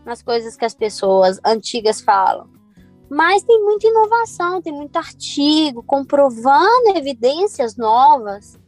nas 0.05 0.23
coisas 0.23 0.57
que 0.57 0.65
as 0.65 0.75
pessoas 0.75 1.39
antigas 1.45 2.01
falam. 2.01 2.49
Mas 3.09 3.43
tem 3.43 3.63
muita 3.63 3.87
inovação, 3.87 4.63
tem 4.63 4.73
muito 4.73 4.97
artigo 4.97 5.83
comprovando 5.83 6.97
evidências 6.97 7.77
novas 7.77 8.59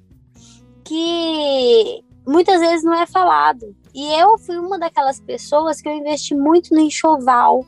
que 0.84 2.04
muitas 2.26 2.61
vezes 2.61 2.84
não 2.84 2.94
é 2.94 3.06
falado. 3.06 3.75
E 3.94 4.12
eu 4.20 4.37
fui 4.38 4.58
uma 4.58 4.78
daquelas 4.78 5.18
pessoas 5.18 5.80
que 5.80 5.88
eu 5.88 5.94
investi 5.94 6.34
muito 6.34 6.75
no 6.75 6.80
enxoval, 6.80 7.64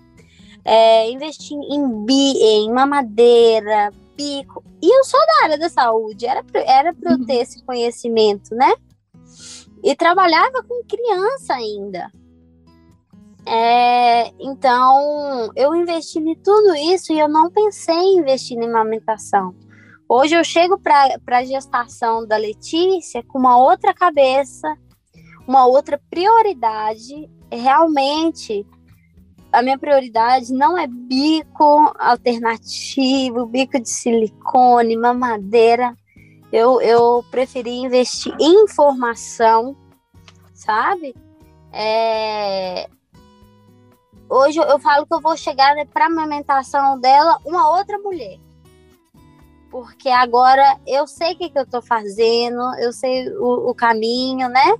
é, 0.64 1.10
investi 1.10 1.54
em, 1.54 2.04
bi, 2.04 2.36
em 2.42 2.70
mamadeira, 2.70 3.90
bico. 4.14 4.62
E 4.82 4.98
eu 4.98 5.04
sou 5.04 5.20
da 5.20 5.44
área 5.44 5.58
da 5.58 5.70
saúde, 5.70 6.26
era 6.26 6.42
para 6.44 6.60
era 6.60 6.88
eu 6.90 7.24
ter 7.24 7.36
uhum. 7.36 7.40
esse 7.40 7.64
conhecimento, 7.64 8.54
né? 8.54 8.74
E 9.86 9.94
trabalhava 9.94 10.64
com 10.64 10.82
criança 10.82 11.54
ainda. 11.54 12.10
É, 13.46 14.32
então, 14.40 15.52
eu 15.54 15.72
investi 15.76 16.18
em 16.18 16.34
tudo 16.34 16.74
isso 16.74 17.12
e 17.12 17.20
eu 17.20 17.28
não 17.28 17.48
pensei 17.48 17.94
em 17.94 18.18
investir 18.18 18.58
em 18.58 18.64
amamentação. 18.64 19.54
Hoje 20.08 20.34
eu 20.34 20.42
chego 20.42 20.76
para 20.76 21.20
a 21.24 21.44
gestação 21.44 22.26
da 22.26 22.36
Letícia 22.36 23.22
com 23.22 23.38
uma 23.38 23.56
outra 23.58 23.94
cabeça, 23.94 24.76
uma 25.46 25.64
outra 25.66 26.00
prioridade. 26.10 27.30
Realmente, 27.48 28.66
a 29.52 29.62
minha 29.62 29.78
prioridade 29.78 30.52
não 30.52 30.76
é 30.76 30.88
bico 30.88 31.94
alternativo, 31.96 33.46
bico 33.46 33.80
de 33.80 33.88
silicone, 33.88 34.96
mamadeira. 34.96 35.96
Eu, 36.52 36.80
eu 36.80 37.24
preferi 37.30 37.70
investir 37.70 38.34
em 38.40 38.64
informação, 38.64 39.76
sabe? 40.54 41.14
É, 41.72 42.88
hoje 44.28 44.58
eu 44.58 44.78
falo 44.78 45.06
que 45.06 45.14
eu 45.14 45.20
vou 45.20 45.36
chegar 45.36 45.74
né, 45.74 45.84
para 45.84 46.04
a 46.04 46.08
amamentação 46.08 46.98
dela 47.00 47.38
uma 47.44 47.68
outra 47.76 47.98
mulher. 47.98 48.38
Porque 49.70 50.08
agora 50.08 50.78
eu 50.86 51.06
sei 51.06 51.34
o 51.34 51.38
que, 51.38 51.50
que 51.50 51.58
eu 51.58 51.64
estou 51.64 51.82
fazendo, 51.82 52.62
eu 52.78 52.92
sei 52.92 53.28
o, 53.30 53.70
o 53.70 53.74
caminho, 53.74 54.48
né? 54.48 54.76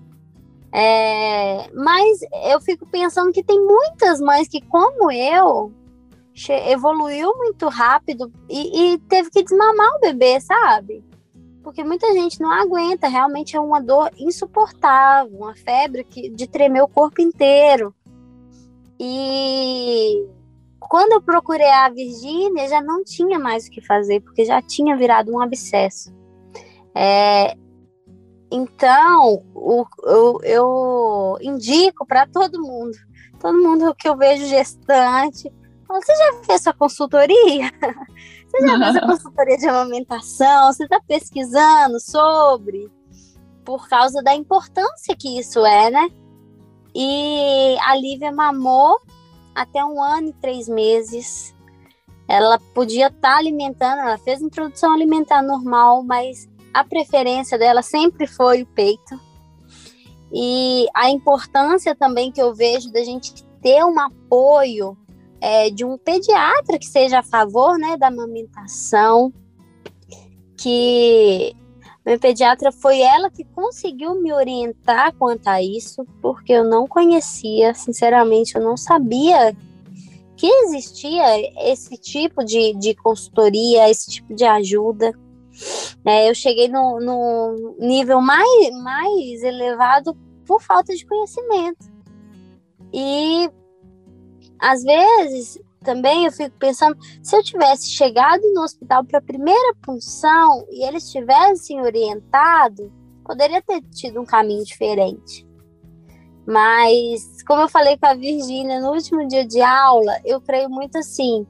É, 0.73 1.71
mas 1.73 2.21
eu 2.51 2.61
fico 2.61 2.87
pensando 2.87 3.33
que 3.33 3.43
tem 3.43 3.59
muitas 3.59 4.21
mães 4.21 4.49
que, 4.49 4.61
como 4.61 5.11
eu, 5.11 5.73
evoluiu 6.67 7.35
muito 7.37 7.69
rápido 7.69 8.31
e, 8.49 8.95
e 8.95 8.99
teve 8.99 9.31
que 9.31 9.43
desmamar 9.43 9.97
o 9.97 10.01
bebê, 10.01 10.41
sabe? 10.41 11.03
Porque 11.67 11.83
muita 11.83 12.13
gente 12.13 12.41
não 12.41 12.53
aguenta, 12.53 13.09
realmente 13.09 13.57
é 13.57 13.61
uma 13.61 13.81
dor 13.81 14.13
insuportável, 14.17 15.37
uma 15.37 15.57
febre 15.57 16.05
que, 16.05 16.31
de 16.31 16.47
tremer 16.47 16.81
o 16.81 16.87
corpo 16.87 17.21
inteiro. 17.21 17.93
E 19.01 20.25
quando 20.79 21.15
eu 21.15 21.21
procurei 21.21 21.69
a 21.69 21.89
Virgínia, 21.89 22.69
já 22.69 22.81
não 22.81 23.03
tinha 23.03 23.37
mais 23.37 23.67
o 23.67 23.71
que 23.73 23.81
fazer, 23.81 24.21
porque 24.21 24.45
já 24.45 24.63
tinha 24.63 24.97
virado 24.97 25.33
um 25.33 25.41
abscesso. 25.41 26.15
É, 26.95 27.57
então, 28.49 29.43
o, 29.53 29.85
eu, 30.05 30.41
eu 30.45 31.39
indico 31.41 32.07
para 32.07 32.29
todo 32.29 32.63
mundo, 32.63 32.97
todo 33.41 33.59
mundo 33.59 33.93
que 33.97 34.09
eu 34.09 34.17
vejo 34.17 34.47
gestante, 34.47 35.53
você 35.89 36.15
já 36.15 36.33
fez 36.45 36.63
sua 36.63 36.75
consultoria? 36.75 37.73
Você 38.57 38.67
já 38.67 38.79
fez 38.79 38.97
a 38.97 39.07
consultoria 39.07 39.59
de 39.59 39.69
amamentação? 39.69 40.73
Você 40.73 40.85
está 40.85 41.01
pesquisando 41.01 42.01
sobre? 42.01 42.91
Por 43.65 43.89
causa 43.89 44.23
da 44.23 44.35
importância 44.35 45.15
que 45.17 45.39
isso 45.39 45.65
é, 45.67 45.91
né? 45.91 46.09
E 46.95 47.77
a 47.81 47.95
Lívia 47.97 48.33
mamou 48.33 48.99
até 49.55 49.85
um 49.85 50.03
ano 50.03 50.29
e 50.29 50.33
três 50.35 50.69
meses. 50.69 51.55
Ela 52.27 52.59
podia 52.75 53.09
estar 53.09 53.33
tá 53.33 53.37
alimentando, 53.37 54.01
ela 54.01 54.19
fez 54.19 54.41
introdução 54.41 54.93
alimentar 54.93 55.43
normal, 55.43 56.03
mas 56.03 56.49
a 56.73 56.83
preferência 56.83 57.59
dela 57.59 57.83
sempre 57.83 58.27
foi 58.27 58.63
o 58.63 58.67
peito. 58.67 59.21
E 60.33 60.87
a 60.95 61.11
importância 61.11 61.95
também 61.95 62.33
que 62.33 62.41
eu 62.41 62.55
vejo 62.55 62.91
da 62.91 63.05
gente 63.05 63.45
ter 63.61 63.85
um 63.85 64.01
apoio 64.01 64.97
é, 65.47 65.71
de 65.71 65.85
um 65.85 65.97
pediatra 65.97 66.77
que 66.77 66.87
seja 66.87 67.21
a 67.21 67.23
favor 67.23 67.79
né, 67.79 67.97
da 67.97 68.09
amamentação, 68.09 69.33
que 70.59 71.55
minha 72.05 72.19
pediatra 72.19 72.73
foi 72.73 73.01
ela 73.01 73.31
que 73.31 73.45
conseguiu 73.45 74.17
me 74.17 74.33
orientar 74.33 75.15
quanto 75.15 75.47
a 75.47 75.63
isso, 75.63 76.05
porque 76.21 76.53
eu 76.53 76.65
não 76.65 76.89
conhecia, 76.89 77.75
sinceramente, 77.75 78.57
eu 78.57 78.61
não 78.61 78.77
sabia 78.77 79.57
que 80.37 80.49
existia 80.49 81.23
esse 81.71 81.97
tipo 81.97 82.45
de, 82.45 82.75
de 82.75 82.97
consultoria, 82.97 83.89
esse 83.89 84.11
tipo 84.11 84.35
de 84.35 84.45
ajuda. 84.45 85.13
É, 86.05 86.29
eu 86.29 86.35
cheguei 86.35 86.67
no, 86.67 86.99
no 86.99 87.77
nível 87.79 88.21
mais, 88.21 88.71
mais 88.83 89.45
elevado 89.45 90.13
por 90.45 90.61
falta 90.61 90.93
de 90.93 91.07
conhecimento. 91.07 91.87
E 92.93 93.49
às 94.59 94.83
vezes 94.83 95.61
também 95.83 96.25
eu 96.25 96.33
fico 96.33 96.57
pensando, 96.59 96.97
se 97.23 97.37
eu 97.37 97.43
tivesse 97.43 97.91
chegado 97.91 98.43
no 98.53 98.63
hospital 98.63 99.05
para 99.05 99.19
a 99.19 99.23
primeira 99.23 99.75
punção 99.83 100.67
e 100.71 100.85
eles 100.85 101.11
tivessem 101.11 101.81
orientado, 101.81 102.93
poderia 103.25 103.63
ter 103.63 103.81
tido 103.95 104.21
um 104.21 104.25
caminho 104.25 104.65
diferente. 104.65 105.47
Mas, 106.47 107.43
como 107.43 107.63
eu 107.63 107.69
falei 107.69 107.97
com 107.97 108.07
a 108.07 108.15
Virgínia 108.15 108.81
no 108.81 108.93
último 108.93 109.27
dia 109.27 109.45
de 109.45 109.61
aula, 109.61 110.21
eu 110.25 110.41
creio 110.41 110.69
muito 110.69 110.97
assim. 110.97 111.47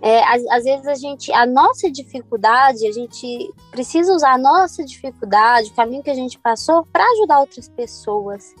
É, 0.00 0.22
às, 0.24 0.44
às, 0.46 0.64
vezes 0.64 0.86
a 0.86 0.94
gente, 0.94 1.32
a 1.32 1.46
nossa 1.46 1.88
dificuldade, 1.90 2.86
a 2.86 2.92
gente 2.92 3.52
precisa 3.70 4.12
usar 4.12 4.32
a 4.32 4.38
nossa 4.38 4.84
dificuldade, 4.84 5.70
o 5.70 5.74
caminho 5.74 6.02
que 6.02 6.10
a 6.10 6.14
gente 6.14 6.38
passou, 6.38 6.84
para 6.92 7.04
ajudar 7.12 7.40
outras 7.40 7.68
pessoas. 7.68 8.52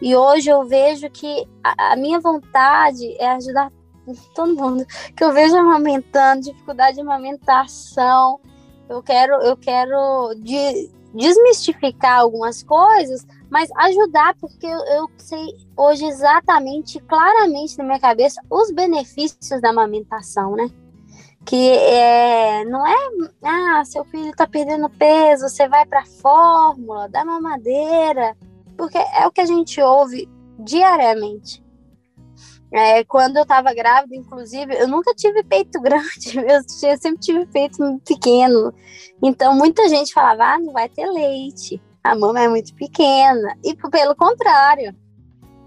E 0.00 0.14
hoje 0.14 0.50
eu 0.50 0.64
vejo 0.64 1.08
que 1.10 1.48
a, 1.62 1.92
a 1.92 1.96
minha 1.96 2.20
vontade 2.20 3.16
é 3.18 3.28
ajudar 3.32 3.72
todo 4.34 4.54
mundo 4.54 4.86
que 5.16 5.24
eu 5.24 5.32
vejo 5.32 5.56
amamentando, 5.56 6.42
dificuldade 6.42 6.96
de 6.96 7.00
amamentação. 7.00 8.40
Eu 8.88 9.02
quero, 9.02 9.34
eu 9.42 9.56
quero 9.56 10.34
de, 10.36 10.90
desmistificar 11.16 12.20
algumas 12.20 12.62
coisas, 12.62 13.26
mas 13.50 13.70
ajudar, 13.76 14.34
porque 14.40 14.66
eu, 14.66 14.78
eu, 14.78 15.10
sei 15.16 15.56
hoje 15.76 16.04
exatamente, 16.04 17.00
claramente 17.00 17.78
na 17.78 17.84
minha 17.84 17.98
cabeça, 18.00 18.40
os 18.50 18.70
benefícios 18.70 19.60
da 19.60 19.70
amamentação, 19.70 20.54
né? 20.54 20.70
Que 21.44 21.70
é, 21.70 22.64
não 22.64 22.84
é, 22.86 22.96
ah, 23.42 23.84
seu 23.84 24.04
filho 24.04 24.34
tá 24.36 24.46
perdendo 24.46 24.90
peso, 24.90 25.48
você 25.48 25.68
vai 25.68 25.86
pra 25.86 26.04
fórmula 26.04 27.08
da 27.08 27.24
mamadeira, 27.24 28.36
porque 28.76 28.98
é 28.98 29.26
o 29.26 29.32
que 29.32 29.40
a 29.40 29.46
gente 29.46 29.80
ouve 29.80 30.28
diariamente. 30.58 31.64
É, 32.72 33.04
quando 33.04 33.36
eu 33.36 33.42
estava 33.42 33.72
grávida, 33.72 34.14
inclusive, 34.14 34.74
eu 34.74 34.88
nunca 34.88 35.14
tive 35.14 35.42
peito 35.44 35.80
grande, 35.82 36.36
eu 36.36 36.98
sempre 36.98 37.18
tive 37.18 37.46
peito 37.46 38.00
pequeno. 38.06 38.72
Então, 39.22 39.54
muita 39.54 39.88
gente 39.88 40.12
falava, 40.12 40.44
ah, 40.44 40.58
não 40.58 40.72
vai 40.72 40.88
ter 40.88 41.06
leite, 41.06 41.80
a 42.02 42.14
mama 42.14 42.40
é 42.40 42.48
muito 42.48 42.74
pequena. 42.74 43.56
E 43.64 43.74
pelo 43.74 44.14
contrário, 44.14 44.94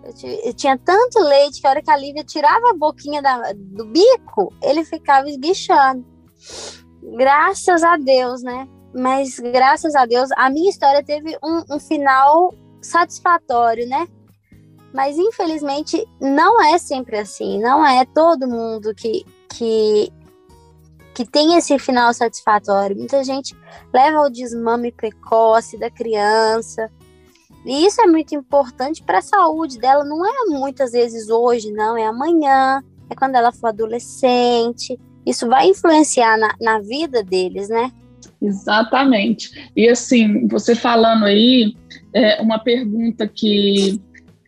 eu, 0.03 0.29
eu 0.45 0.53
tinha 0.53 0.77
tanto 0.77 1.19
leite 1.19 1.61
que 1.61 1.67
a 1.67 1.69
hora 1.69 1.81
que 1.81 1.91
a 1.91 1.97
Lívia 1.97 2.23
tirava 2.23 2.69
a 2.69 2.73
boquinha 2.73 3.21
da, 3.21 3.53
do 3.53 3.85
bico, 3.85 4.53
ele 4.61 4.83
ficava 4.83 5.29
esguichando. 5.29 6.05
Graças 7.17 7.83
a 7.83 7.97
Deus, 7.97 8.41
né? 8.43 8.67
Mas 8.93 9.39
graças 9.39 9.95
a 9.95 10.05
Deus, 10.05 10.29
a 10.35 10.49
minha 10.49 10.69
história 10.69 11.03
teve 11.03 11.37
um, 11.43 11.75
um 11.75 11.79
final 11.79 12.53
satisfatório, 12.81 13.87
né? 13.87 14.07
Mas 14.93 15.17
infelizmente 15.17 16.03
não 16.19 16.61
é 16.61 16.77
sempre 16.77 17.17
assim, 17.17 17.59
não 17.59 17.85
é 17.85 18.05
todo 18.05 18.47
mundo 18.47 18.93
que, 18.95 19.23
que, 19.49 20.11
que 21.13 21.25
tem 21.25 21.55
esse 21.55 21.77
final 21.77 22.13
satisfatório. 22.13 22.97
Muita 22.97 23.23
gente 23.23 23.55
leva 23.93 24.17
ao 24.17 24.29
desmame 24.29 24.91
precoce 24.91 25.77
da 25.77 25.89
criança. 25.91 26.89
E 27.65 27.85
isso 27.85 28.01
é 28.01 28.07
muito 28.07 28.33
importante 28.33 29.03
para 29.03 29.19
a 29.19 29.21
saúde 29.21 29.77
dela, 29.77 30.03
não 30.03 30.25
é 30.25 30.45
muitas 30.47 30.93
vezes 30.93 31.29
hoje, 31.29 31.71
não, 31.71 31.97
é 31.97 32.05
amanhã, 32.05 32.81
é 33.09 33.15
quando 33.15 33.35
ela 33.35 33.51
for 33.51 33.67
adolescente. 33.67 34.97
Isso 35.25 35.47
vai 35.47 35.67
influenciar 35.67 36.37
na, 36.37 36.55
na 36.59 36.79
vida 36.79 37.21
deles, 37.21 37.69
né? 37.69 37.91
Exatamente. 38.41 39.71
E 39.75 39.87
assim, 39.89 40.47
você 40.47 40.73
falando 40.73 41.25
aí, 41.25 41.75
é 42.13 42.41
uma 42.41 42.59
pergunta 42.59 43.27
que 43.27 44.01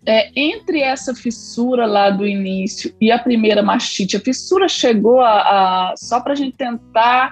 é, 0.06 0.32
entre 0.36 0.82
essa 0.82 1.14
fissura 1.14 1.86
lá 1.86 2.10
do 2.10 2.26
início 2.26 2.94
e 3.00 3.12
a 3.12 3.20
primeira 3.20 3.62
mastite, 3.62 4.18
a 4.18 4.20
fissura 4.20 4.68
chegou 4.68 5.22
a. 5.22 5.92
a 5.92 5.94
só 5.96 6.20
para 6.20 6.34
a 6.34 6.36
gente 6.36 6.58
tentar, 6.58 7.32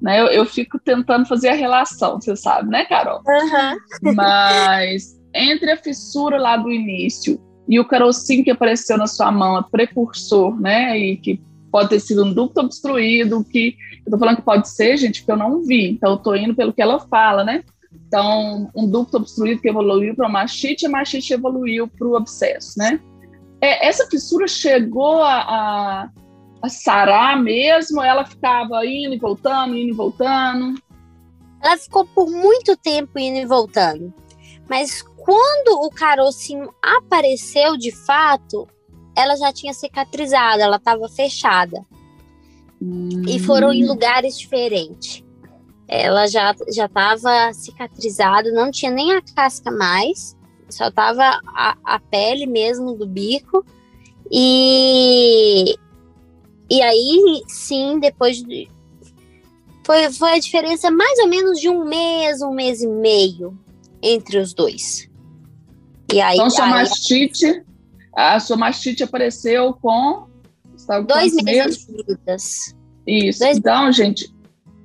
né? 0.00 0.20
Eu, 0.20 0.26
eu, 0.28 0.46
fico 0.46 0.78
tentando 0.78 1.26
fazer 1.26 1.48
a 1.48 1.54
relação, 1.54 2.18
você 2.18 2.34
sabe, 2.34 2.70
né, 2.70 2.86
Carol? 2.86 3.20
Uhum. 3.26 4.14
Mas 4.14 5.20
entre 5.34 5.70
a 5.70 5.76
fissura 5.76 6.38
lá 6.38 6.56
do 6.56 6.72
início 6.72 7.38
e 7.68 7.78
o 7.78 7.84
carocinho 7.84 8.44
que 8.44 8.50
apareceu 8.50 8.96
na 8.96 9.06
sua 9.06 9.30
mão, 9.30 9.56
a 9.56 9.62
precursor, 9.62 10.58
né? 10.58 10.98
E 10.98 11.16
que 11.18 11.38
pode 11.70 11.90
ter 11.90 12.00
sido 12.00 12.24
um 12.24 12.32
ducto 12.32 12.60
obstruído, 12.60 13.44
que 13.44 13.76
eu 14.06 14.12
tô 14.12 14.18
falando 14.18 14.36
que 14.36 14.42
pode 14.42 14.70
ser, 14.70 14.96
gente, 14.96 15.20
porque 15.20 15.32
eu 15.32 15.36
não 15.36 15.62
vi, 15.62 15.90
então 15.90 16.12
eu 16.12 16.16
tô 16.16 16.34
indo 16.34 16.54
pelo 16.54 16.72
que 16.72 16.80
ela 16.80 16.98
fala, 16.98 17.44
né? 17.44 17.62
Então, 18.06 18.70
um 18.74 18.88
ducto 18.88 19.16
obstruído 19.16 19.60
que 19.60 19.68
evoluiu 19.68 20.14
para 20.14 20.28
mastite, 20.28 20.86
a 20.86 20.88
mastite 20.88 21.32
evoluiu 21.32 21.88
para 21.88 22.06
o 22.06 22.16
abscesso, 22.16 22.78
né? 22.78 23.00
É, 23.60 23.88
essa 23.88 24.06
fissura 24.06 24.46
chegou 24.46 25.22
a, 25.22 25.40
a, 25.40 26.10
a 26.62 26.68
sarar 26.68 27.42
mesmo? 27.42 28.00
Ela 28.02 28.24
ficava 28.24 28.86
indo 28.86 29.14
e 29.14 29.18
voltando, 29.18 29.76
indo 29.76 29.90
e 29.90 29.96
voltando? 29.96 30.80
Ela 31.60 31.76
ficou 31.76 32.04
por 32.04 32.30
muito 32.30 32.76
tempo 32.76 33.18
indo 33.18 33.38
e 33.38 33.46
voltando. 33.46 34.14
Mas 34.68 35.02
quando 35.02 35.80
o 35.84 35.90
carocinho 35.90 36.72
apareceu 36.80 37.76
de 37.76 37.90
fato, 37.90 38.68
ela 39.16 39.34
já 39.36 39.52
tinha 39.52 39.72
cicatrizado, 39.72 40.62
ela 40.62 40.76
estava 40.76 41.08
fechada. 41.08 41.84
Hum. 42.80 43.22
E 43.26 43.38
foram 43.40 43.72
em 43.72 43.84
lugares 43.84 44.38
diferentes 44.38 45.25
ela 45.88 46.26
já 46.26 46.54
já 46.72 46.86
estava 46.86 47.52
cicatrizada, 47.52 48.50
não 48.50 48.70
tinha 48.70 48.90
nem 48.90 49.12
a 49.12 49.22
casca 49.22 49.70
mais, 49.70 50.36
só 50.68 50.90
tava 50.90 51.40
a, 51.46 51.76
a 51.84 51.98
pele 51.98 52.46
mesmo 52.46 52.94
do 52.94 53.06
bico. 53.06 53.64
E 54.30 55.76
e 56.68 56.82
aí 56.82 57.42
sim, 57.46 58.00
depois 58.00 58.42
de 58.42 58.68
foi, 59.84 60.12
foi 60.12 60.32
a 60.32 60.38
diferença 60.40 60.90
mais 60.90 61.18
ou 61.20 61.28
menos 61.28 61.60
de 61.60 61.68
um 61.68 61.84
mês, 61.84 62.42
um 62.42 62.50
mês 62.50 62.82
e 62.82 62.88
meio 62.88 63.56
entre 64.02 64.38
os 64.38 64.52
dois. 64.52 65.08
E 66.12 66.20
aí, 66.20 66.36
então, 66.36 66.50
sua 66.50 66.66
mastite, 66.66 67.64
a 68.14 68.40
sua 68.40 68.56
mastite 68.56 69.04
apareceu 69.04 69.72
com 69.74 70.26
dois 71.06 71.34
meses 71.42 71.86
de 71.86 72.04
vidas. 72.04 72.76
Isso. 73.06 73.38
Dois 73.38 73.58
então, 73.58 73.92
gente, 73.92 74.28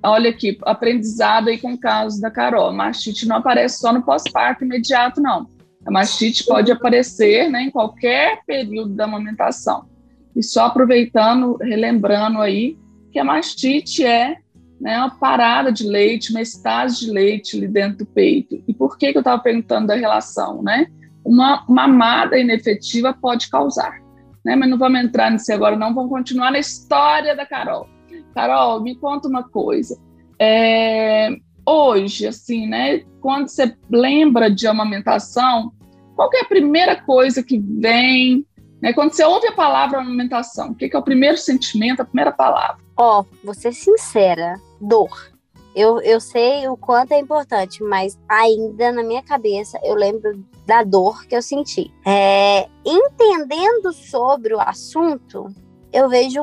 olha 0.04 0.30
aqui, 0.30 0.58
aprendizado 0.64 1.50
aí 1.50 1.58
com 1.58 1.74
o 1.74 1.80
caso 1.80 2.22
da 2.22 2.32
Carol. 2.32 2.68
A 2.68 2.74
mastite 2.74 3.28
não 3.28 3.38
aparece 3.38 3.80
só 3.80 3.94
no 3.94 4.02
pós-parto 4.02 4.64
imediato, 4.64 5.22
não. 5.22 5.50
A 5.86 5.92
mastite 5.92 6.46
pode 6.46 6.72
aparecer 6.72 7.50
né, 7.50 7.64
em 7.64 7.72
qualquer 7.72 8.42
período 8.46 8.94
da 8.94 9.06
amamentação. 9.06 9.90
E 10.36 10.44
só 10.44 10.66
aproveitando, 10.66 11.58
relembrando 11.58 12.40
aí, 12.40 12.78
que 13.12 13.20
a 13.20 13.24
mastite 13.24 14.06
é 14.06 14.38
né, 14.80 14.98
uma 14.98 15.10
parada 15.10 15.72
de 15.72 15.86
leite, 15.86 16.32
uma 16.32 16.42
estase 16.42 17.02
de 17.02 17.12
leite 17.12 17.58
ali 17.58 17.68
dentro 17.68 18.00
do 18.00 18.06
peito. 18.06 18.64
E 18.68 18.74
por 18.74 18.98
que, 18.98 19.12
que 19.12 19.18
eu 19.18 19.22
estava 19.22 19.42
perguntando 19.42 19.88
da 19.88 19.96
relação, 19.96 20.64
né? 20.64 20.88
Uma 21.24 21.64
mamada 21.68 22.38
inefetiva 22.38 23.14
pode 23.14 23.50
causar. 23.50 24.00
né? 24.44 24.56
Mas 24.56 24.70
não 24.70 24.78
vamos 24.78 25.00
entrar 25.00 25.30
nisso 25.30 25.54
agora, 25.54 25.76
não. 25.76 25.94
Vamos 25.94 26.10
continuar 26.10 26.52
na 26.52 26.60
história 26.60 27.36
da 27.36 27.46
Carol. 27.46 27.88
Carol, 28.34 28.82
me 28.82 28.96
conta 28.96 29.28
uma 29.28 29.44
coisa. 29.44 30.00
É, 30.40 31.30
hoje, 31.66 32.28
assim, 32.28 32.68
né? 32.68 33.04
Quando 33.20 33.50
você 33.50 33.76
lembra 33.90 34.50
de 34.50 34.68
amamentação, 34.68 35.72
qual 36.16 36.30
é 36.34 36.42
a 36.42 36.46
primeira 36.46 36.96
coisa 37.02 37.44
que 37.44 37.60
vem? 37.60 38.46
Né, 38.82 38.94
quando 38.94 39.14
você 39.14 39.24
ouve 39.24 39.48
a 39.48 39.52
palavra 39.52 40.00
amamentação, 40.00 40.72
o 40.72 40.76
que, 40.76 40.90
que 40.90 40.96
é 40.96 41.00
o 41.00 41.04
primeiro 41.04 41.38
sentimento, 41.38 42.02
a 42.02 42.06
primeira 42.06 42.32
palavra? 42.32 42.78
Ó, 42.98 43.20
oh, 43.20 43.26
vou 43.44 43.54
ser 43.54 43.74
sincera, 43.74 44.60
dor. 44.80 45.32
Eu, 45.76 46.02
eu 46.02 46.20
sei 46.20 46.68
o 46.68 46.76
quanto 46.76 47.14
é 47.14 47.20
importante, 47.20 47.82
mas 47.84 48.20
ainda 48.28 48.92
na 48.92 49.04
minha 49.04 49.22
cabeça 49.24 49.80
eu 49.84 49.96
lembro 49.96 50.44
da 50.66 50.84
dor 50.84 51.26
que 51.28 51.36
eu 51.36 51.42
senti. 51.42 51.92
É, 52.06 52.68
entendendo 52.86 53.94
sobre 53.94 54.54
o 54.54 54.60
assunto, 54.60 55.48
eu 55.94 56.10
vejo, 56.10 56.42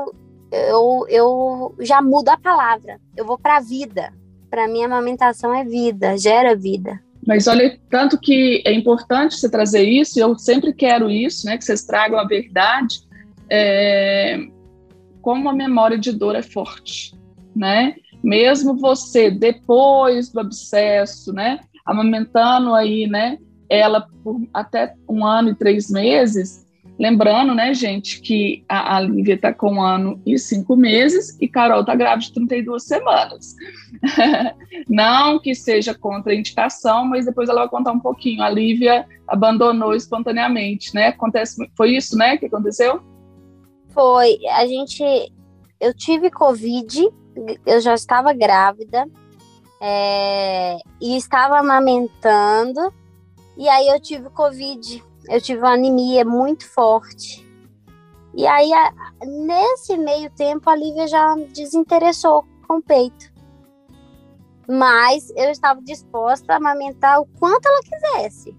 eu, 0.51 1.07
eu 1.09 1.75
já 1.81 2.01
mudo 2.01 2.29
a 2.29 2.37
palavra. 2.37 3.01
Eu 3.17 3.25
vou 3.25 3.39
para 3.39 3.57
a 3.57 3.61
vida. 3.61 4.13
Para 4.51 4.67
mim, 4.67 4.83
a 4.83 4.87
amamentação 4.87 5.55
é 5.55 5.65
vida, 5.65 6.17
gera 6.17 6.57
vida. 6.57 7.01
Mas 7.27 7.47
olha, 7.47 7.79
tanto 7.91 8.19
que 8.19 8.63
é 8.65 8.73
importante 8.73 9.35
você 9.35 9.51
trazer 9.51 9.83
isso, 9.83 10.19
e 10.19 10.23
eu 10.23 10.39
sempre 10.39 10.73
quero 10.73 11.11
isso, 11.11 11.47
né, 11.47 11.59
que 11.59 11.65
vocês 11.65 11.85
tragam 11.85 12.19
a 12.19 12.25
verdade, 12.25 13.01
é, 13.51 14.39
como 15.21 15.51
a 15.51 15.53
memória 15.53 15.99
de 15.99 16.11
dor 16.11 16.35
é 16.35 16.43
forte, 16.43 17.15
né? 17.55 17.95
mesmo 18.23 18.77
você 18.77 19.31
depois 19.31 20.31
do 20.31 20.41
abscesso, 20.41 21.33
né, 21.33 21.61
amamentando 21.85 22.75
aí, 22.75 23.07
né, 23.07 23.39
ela 23.69 24.09
por 24.23 24.41
até 24.53 24.95
um 25.09 25.25
ano 25.25 25.51
e 25.51 25.55
três 25.55 25.91
meses, 25.91 26.67
lembrando, 26.99 27.55
né, 27.55 27.73
gente, 27.73 28.21
que 28.21 28.65
a, 28.69 28.97
a 28.97 29.01
Lívia 29.01 29.35
está 29.35 29.53
com 29.53 29.75
um 29.75 29.83
ano 29.83 30.21
e 30.27 30.39
cinco 30.39 30.77
meses 30.77 31.37
e 31.41 31.49
Carol 31.49 31.81
está 31.81 31.95
grávida 31.95 32.27
de 32.27 32.35
32 32.35 32.83
semanas. 32.83 33.55
Não 34.89 35.39
que 35.39 35.55
seja 35.55 35.95
contraindicação, 35.95 37.05
mas 37.05 37.27
depois 37.27 37.49
ela 37.49 37.61
vai 37.61 37.69
contar 37.69 37.93
um 37.93 38.01
pouquinho. 38.01 38.43
A 38.43 38.51
Lívia 38.51 39.07
abandonou 39.27 39.95
espontaneamente, 39.95 40.95
né? 40.95 41.09
Acontece, 41.09 41.71
foi 41.77 41.97
isso, 41.97 42.17
né, 42.17 42.37
que 42.37 42.47
aconteceu? 42.47 43.01
Foi. 43.91 44.39
A 44.53 44.67
gente, 44.67 45.03
eu 45.81 45.95
tive 45.95 46.31
Covid 46.31 47.09
eu 47.65 47.81
já 47.81 47.95
estava 47.95 48.33
grávida 48.33 49.07
é, 49.81 50.77
e 51.01 51.17
estava 51.17 51.59
amamentando. 51.59 52.93
E 53.59 53.69
aí 53.69 53.89
eu 53.89 54.01
tive 54.01 54.31
Covid, 54.31 55.05
eu 55.29 55.41
tive 55.41 55.61
uma 55.61 55.75
anemia 55.75 56.25
muito 56.25 56.65
forte. 56.71 57.45
E 58.33 58.47
aí, 58.47 58.73
a, 58.73 58.93
nesse 59.27 59.99
meio 59.99 60.31
tempo, 60.31 60.71
a 60.71 60.77
Lívia 60.77 61.09
já 61.09 61.35
desinteressou 61.53 62.45
com 62.69 62.77
o 62.77 62.83
peito. 62.83 63.33
Mas 64.69 65.29
eu 65.31 65.51
estava 65.51 65.83
disposta 65.83 66.53
a 66.53 66.57
amamentar 66.57 67.21
o 67.21 67.27
quanto 67.39 67.67
ela 67.67 67.81
quisesse. 67.83 68.57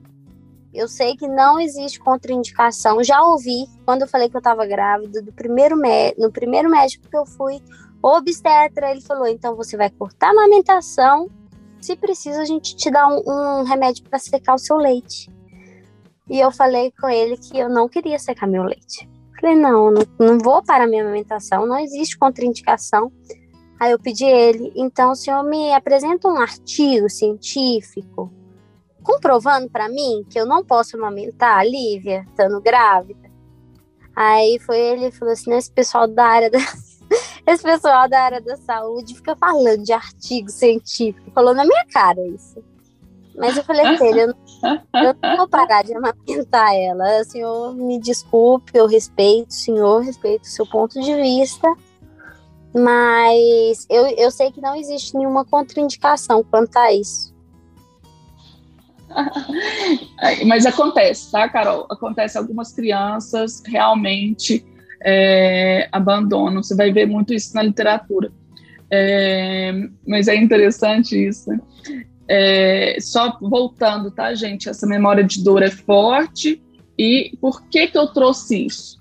Eu 0.74 0.90
sei 0.90 1.16
que 1.16 1.30
não 1.30 1.62
existe 1.62 1.98
contraindicação. 1.98 3.02
Já 3.02 3.24
ouvi, 3.24 3.68
quando 3.86 4.02
eu 4.02 4.08
falei 4.08 4.30
que 4.30 4.36
eu 4.36 4.40
estava 4.40 4.66
grávida, 4.66 5.22
do 5.22 5.32
primeiro 5.32 5.78
no 6.18 6.30
primeiro 6.30 6.70
médico 6.70 7.08
que 7.08 7.18
eu 7.18 7.26
fui, 7.26 7.64
obstetra, 8.02 8.92
ele 8.92 9.02
falou: 9.02 9.28
então 9.28 9.56
você 9.56 9.78
vai 9.78 9.90
cortar 9.90 10.28
a 10.28 10.32
amamentação. 10.32 11.30
Se 11.82 11.96
precisa, 11.96 12.42
a 12.42 12.46
gente 12.46 12.76
te 12.76 12.92
dá 12.92 13.08
um, 13.08 13.24
um 13.26 13.64
remédio 13.64 14.04
para 14.04 14.20
secar 14.20 14.56
o 14.56 14.60
seu 14.60 14.78
leite. 14.78 15.32
E 16.30 16.40
eu 16.40 16.52
falei 16.52 16.92
com 17.00 17.10
ele 17.10 17.38
que 17.38 17.58
eu 17.58 17.70
não 17.70 17.88
queria 17.88 18.20
secar 18.20 18.48
meu 18.48 18.64
leite. 18.64 19.10
Falei: 19.40 19.56
não, 19.56 19.90
não, 19.90 20.04
não 20.20 20.38
vou 20.38 20.62
parar 20.64 20.88
minha 20.88 21.04
amamentação, 21.04 21.66
não 21.66 21.80
existe 21.80 22.18
contraindicação. 22.18 23.12
Aí 23.80 23.92
eu 23.92 24.00
pedi 24.00 24.26
ele: 24.26 24.72
então 24.76 25.12
o 25.12 25.16
senhor 25.16 25.44
me 25.44 25.74
apresenta 25.74 26.28
um 26.28 26.38
artigo 26.38 27.10
científico 27.10 28.32
comprovando 29.02 29.70
para 29.70 29.90
mim 29.90 30.24
que 30.30 30.40
eu 30.40 30.46
não 30.46 30.64
posso 30.64 30.96
amamentar 30.96 31.58
a 31.58 31.64
Lívia, 31.64 32.26
estando 32.30 32.62
grávida. 32.62 33.30
Aí 34.16 34.60
foi 34.60 34.78
ele 34.78 35.08
e 35.08 35.12
falou 35.12 35.34
assim: 35.34 35.54
esse 35.54 35.72
pessoal 35.72 36.08
da 36.08 36.26
área 36.26 36.50
da 36.50 36.60
esse 37.50 37.64
pessoal 37.64 38.08
da 38.08 38.22
área 38.22 38.42
da 38.42 38.58
saúde 38.58 39.16
fica 39.16 39.36
falando 39.36 39.84
de 39.84 39.94
artigo 39.94 40.50
científico, 40.50 41.32
falou 41.32 41.54
na 41.54 41.66
minha 41.66 41.86
cara 41.92 42.20
isso. 42.28 42.64
Mas 43.36 43.56
eu 43.56 43.64
falei 43.64 43.86
ele, 43.86 44.24
eu 44.24 44.28
não, 44.28 44.82
eu 45.02 45.16
não 45.22 45.38
vou 45.38 45.48
parar 45.48 45.84
de 45.84 45.94
amamentar 45.94 46.76
ela. 46.76 47.22
O 47.22 47.24
senhor 47.24 47.74
me 47.74 48.00
desculpe, 48.00 48.78
eu 48.78 48.86
respeito 48.86 49.50
o 49.50 49.54
senhor, 49.54 50.02
respeito 50.02 50.44
o 50.44 50.50
seu 50.50 50.68
ponto 50.68 51.00
de 51.00 51.16
vista, 51.16 51.68
mas 52.74 53.88
eu, 53.90 54.08
eu 54.08 54.30
sei 54.30 54.52
que 54.52 54.62
não 54.62 54.76
existe 54.76 55.16
nenhuma 55.16 55.46
contraindicação 55.46 56.44
quanto 56.44 56.78
a 56.78 56.94
isso. 56.94 57.34
Mas 60.46 60.68
acontece, 60.68 61.32
tá, 61.32 61.50
Carol? 61.50 61.88
Acontece 61.90 62.38
algumas 62.38 62.72
crianças 62.72 63.62
realmente 63.66 64.64
é, 65.04 65.88
abandonam. 65.92 66.64
Você 66.64 66.76
vai 66.76 66.92
ver 66.92 67.06
muito 67.06 67.34
isso 67.34 67.56
na 67.56 67.64
literatura. 67.64 68.32
É, 68.92 69.72
mas 70.08 70.28
é 70.28 70.36
interessante 70.36 71.16
isso. 71.16 71.50
Né? 71.50 71.60
É, 72.28 72.98
só 73.00 73.38
voltando, 73.42 74.12
tá, 74.12 74.34
gente? 74.34 74.70
Essa 74.70 74.88
memória 74.88 75.24
de 75.24 75.44
dor 75.44 75.64
é 75.64 75.70
forte. 75.70 76.62
E 76.98 77.38
por 77.40 77.64
que, 77.70 77.88
que 77.88 77.98
eu 77.98 78.08
trouxe 78.08 78.66
isso? 78.66 79.00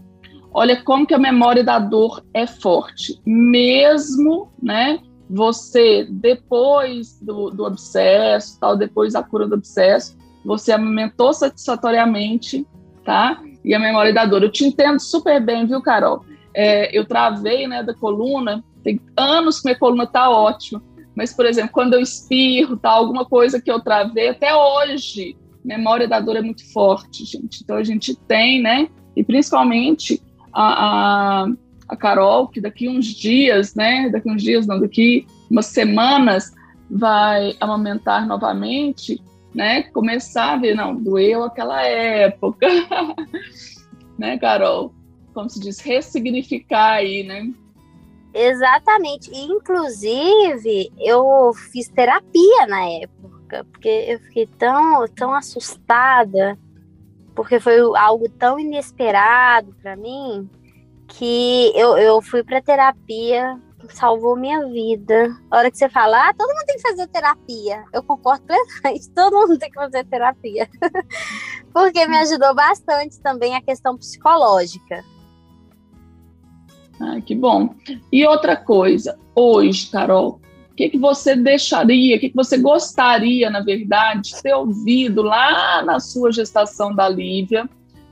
Olha 0.53 0.83
como 0.83 1.07
que 1.07 1.15
a 1.15 1.19
memória 1.19 1.63
da 1.63 1.79
dor 1.79 2.25
é 2.33 2.47
forte. 2.47 3.21
Mesmo, 3.27 4.51
né? 4.63 4.99
Você, 5.29 6.07
depois 6.11 7.21
do, 7.21 7.51
do 7.51 7.67
abscesso, 7.67 8.59
tal, 8.59 8.77
depois 8.77 9.13
da 9.13 9.23
cura 9.23 9.47
do 9.47 9.55
abscesso, 9.55 10.17
você 10.45 10.73
amamentou 10.73 11.35
satisfatoriamente, 11.35 12.67
tá? 13.05 13.43
E 13.69 13.75
a 13.75 13.79
memória 13.79 14.15
da 14.15 14.25
dor. 14.25 14.43
Eu 14.43 14.51
te 14.51 14.65
entendo 14.65 14.99
super 14.99 15.45
bem, 15.45 15.67
viu, 15.67 15.83
Carol? 15.83 16.25
É, 16.55 16.97
eu 16.99 17.05
travei 17.05 17.67
né, 17.67 17.83
da 17.83 17.93
coluna, 17.93 18.65
tem 18.83 18.99
anos 19.15 19.61
que 19.61 19.69
minha 19.69 19.79
coluna 19.79 20.07
tá 20.07 20.31
ótima, 20.31 20.83
mas, 21.15 21.35
por 21.35 21.45
exemplo, 21.45 21.73
quando 21.73 21.93
eu 21.93 22.01
espirro, 22.01 22.79
tá, 22.79 22.89
alguma 22.89 23.27
coisa 23.27 23.61
que 23.61 23.71
eu 23.71 23.79
travei, 23.79 24.31
até 24.31 24.55
hoje, 24.55 25.37
memória 25.63 26.09
da 26.09 26.19
dor 26.19 26.37
é 26.37 26.41
muito 26.41 26.65
forte, 26.73 27.27
gente. 27.27 27.61
Então 27.63 27.77
a 27.77 27.85
gente 27.85 28.15
tem, 28.15 28.63
né? 28.63 28.89
E 29.15 29.23
principalmente 29.23 30.23
a, 30.51 31.43
a, 31.43 31.47
a 31.89 31.97
Carol, 31.97 32.49
que 32.49 32.63
daqui 32.63 32.89
uns 32.89 33.05
dias, 33.05 33.75
né? 33.75 34.09
Daqui 34.09 34.31
uns 34.31 34.43
dias, 34.43 34.67
não, 34.67 34.81
daqui 34.81 35.27
umas 35.51 35.67
semanas, 35.67 36.53
vai 36.91 37.55
amamentar 37.61 38.27
novamente 38.27 39.21
né, 39.55 39.83
começar 39.85 40.53
a 40.53 40.57
ver, 40.57 40.75
não, 40.75 40.95
doeu 40.95 41.45
aquela 41.45 41.83
época, 41.83 42.67
né, 44.19 44.39
Carol? 44.39 44.95
Como 45.33 45.49
se 45.49 45.61
diz, 45.61 45.81
ressignificar 45.81 46.95
aí, 46.95 47.23
né? 47.23 47.53
Exatamente. 48.35 49.31
Inclusive, 49.35 50.93
eu 50.99 51.53
fiz 51.73 51.89
terapia 51.89 52.67
na 52.67 52.85
época, 52.89 53.65
porque 53.73 53.89
eu 53.89 54.19
fiquei 54.21 54.47
tão, 54.47 55.07
tão 55.09 55.35
assustada, 55.35 56.59
porque 57.35 57.59
foi 57.59 57.79
algo 57.97 58.29
tão 58.29 58.59
inesperado 58.59 59.75
para 59.81 59.97
mim, 59.97 60.49
que 61.07 61.73
eu, 61.75 61.97
eu 61.97 62.21
fui 62.21 62.43
para 62.43 62.61
terapia 62.61 63.59
salvou 63.95 64.37
minha 64.37 64.67
vida. 64.67 65.37
A 65.51 65.59
hora 65.59 65.71
que 65.71 65.79
você 65.79 65.89
fala, 65.89 66.29
ah, 66.29 66.35
todo 66.35 66.49
mundo 66.49 66.67
tem 66.67 66.77
que 66.77 66.83
fazer 66.83 67.07
terapia. 67.09 67.85
Eu 67.93 68.03
concordo 68.03 68.45
plenamente, 68.45 69.11
todo 69.15 69.37
mundo 69.37 69.59
tem 69.59 69.71
que 69.71 69.75
fazer 69.75 70.05
terapia. 70.05 70.69
Porque 71.73 72.07
me 72.07 72.17
ajudou 72.19 72.55
bastante 72.55 73.21
também 73.21 73.55
a 73.55 73.63
questão 73.63 73.97
psicológica. 73.97 75.05
Ah, 77.01 77.21
que 77.21 77.35
bom. 77.35 77.75
E 78.13 78.27
outra 78.27 78.57
coisa, 78.57 79.19
hoje, 79.35 79.89
Carol, 79.91 80.41
o 80.73 80.75
que, 80.75 80.89
que 80.89 80.99
você 80.99 81.37
deixaria, 81.37 82.17
o 82.17 82.21
que, 82.21 82.31
que 82.31 82.37
você 82.37 82.59
gostaria, 82.59 83.51
na 83.51 83.61
verdade, 83.61 84.31
de 84.31 84.43
ter 84.43 84.55
ouvido 84.55 85.23
lá 85.23 85.83
na 85.83 86.01
sua 86.01 86.33
gestação 86.33 86.95
da 86.95 87.09
Lívia, 87.09 87.69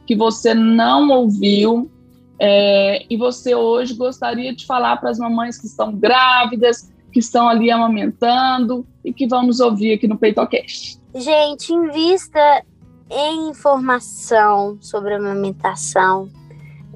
que 0.07 0.15
você 0.15 0.55
não 0.55 1.09
ouviu 1.11 1.91
é, 2.39 3.07
e 3.09 3.17
você 3.17 3.55
hoje 3.55 3.95
gostaria 3.95 4.55
de 4.55 4.67
falar 4.67 4.97
para 4.99 5.11
as 5.11 5.19
mamães 5.19 5.59
que 5.59 5.67
estão 5.67 5.95
grávidas, 5.95 6.93
que 7.13 7.19
estão 7.19 7.49
ali 7.49 7.71
amamentando 7.71 8.87
e 9.05 9.13
que 9.13 9.27
vamos 9.27 9.61
ouvir 9.61 9.95
aqui 9.95 10.07
no 10.07 10.19
PeitoCast? 10.19 11.01
Gente, 11.15 11.73
invista 11.73 12.63
em 13.11 13.49
informação 13.49 14.77
sobre 14.81 15.15
amamentação. 15.15 16.29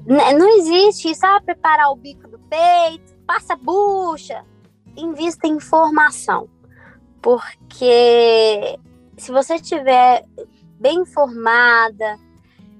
Não 0.05 0.57
existe 0.57 1.13
só 1.15 1.37
ah, 1.37 1.41
preparar 1.41 1.89
o 1.91 1.95
bico 1.95 2.27
do 2.27 2.39
peito, 2.39 3.15
passa 3.25 3.55
bucha. 3.55 4.43
Invista 4.95 5.47
em 5.47 5.53
informação. 5.53 6.49
Porque 7.21 8.77
se 9.17 9.31
você 9.31 9.55
estiver 9.55 10.23
bem 10.79 10.99
informada, 10.99 12.17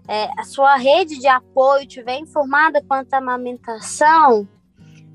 é, 0.08 0.30
a 0.38 0.44
sua 0.44 0.76
rede 0.76 1.20
de 1.20 1.28
apoio 1.28 1.84
estiver 1.84 2.18
informada 2.18 2.84
quanto 2.88 3.14
à 3.14 3.18
amamentação, 3.18 4.48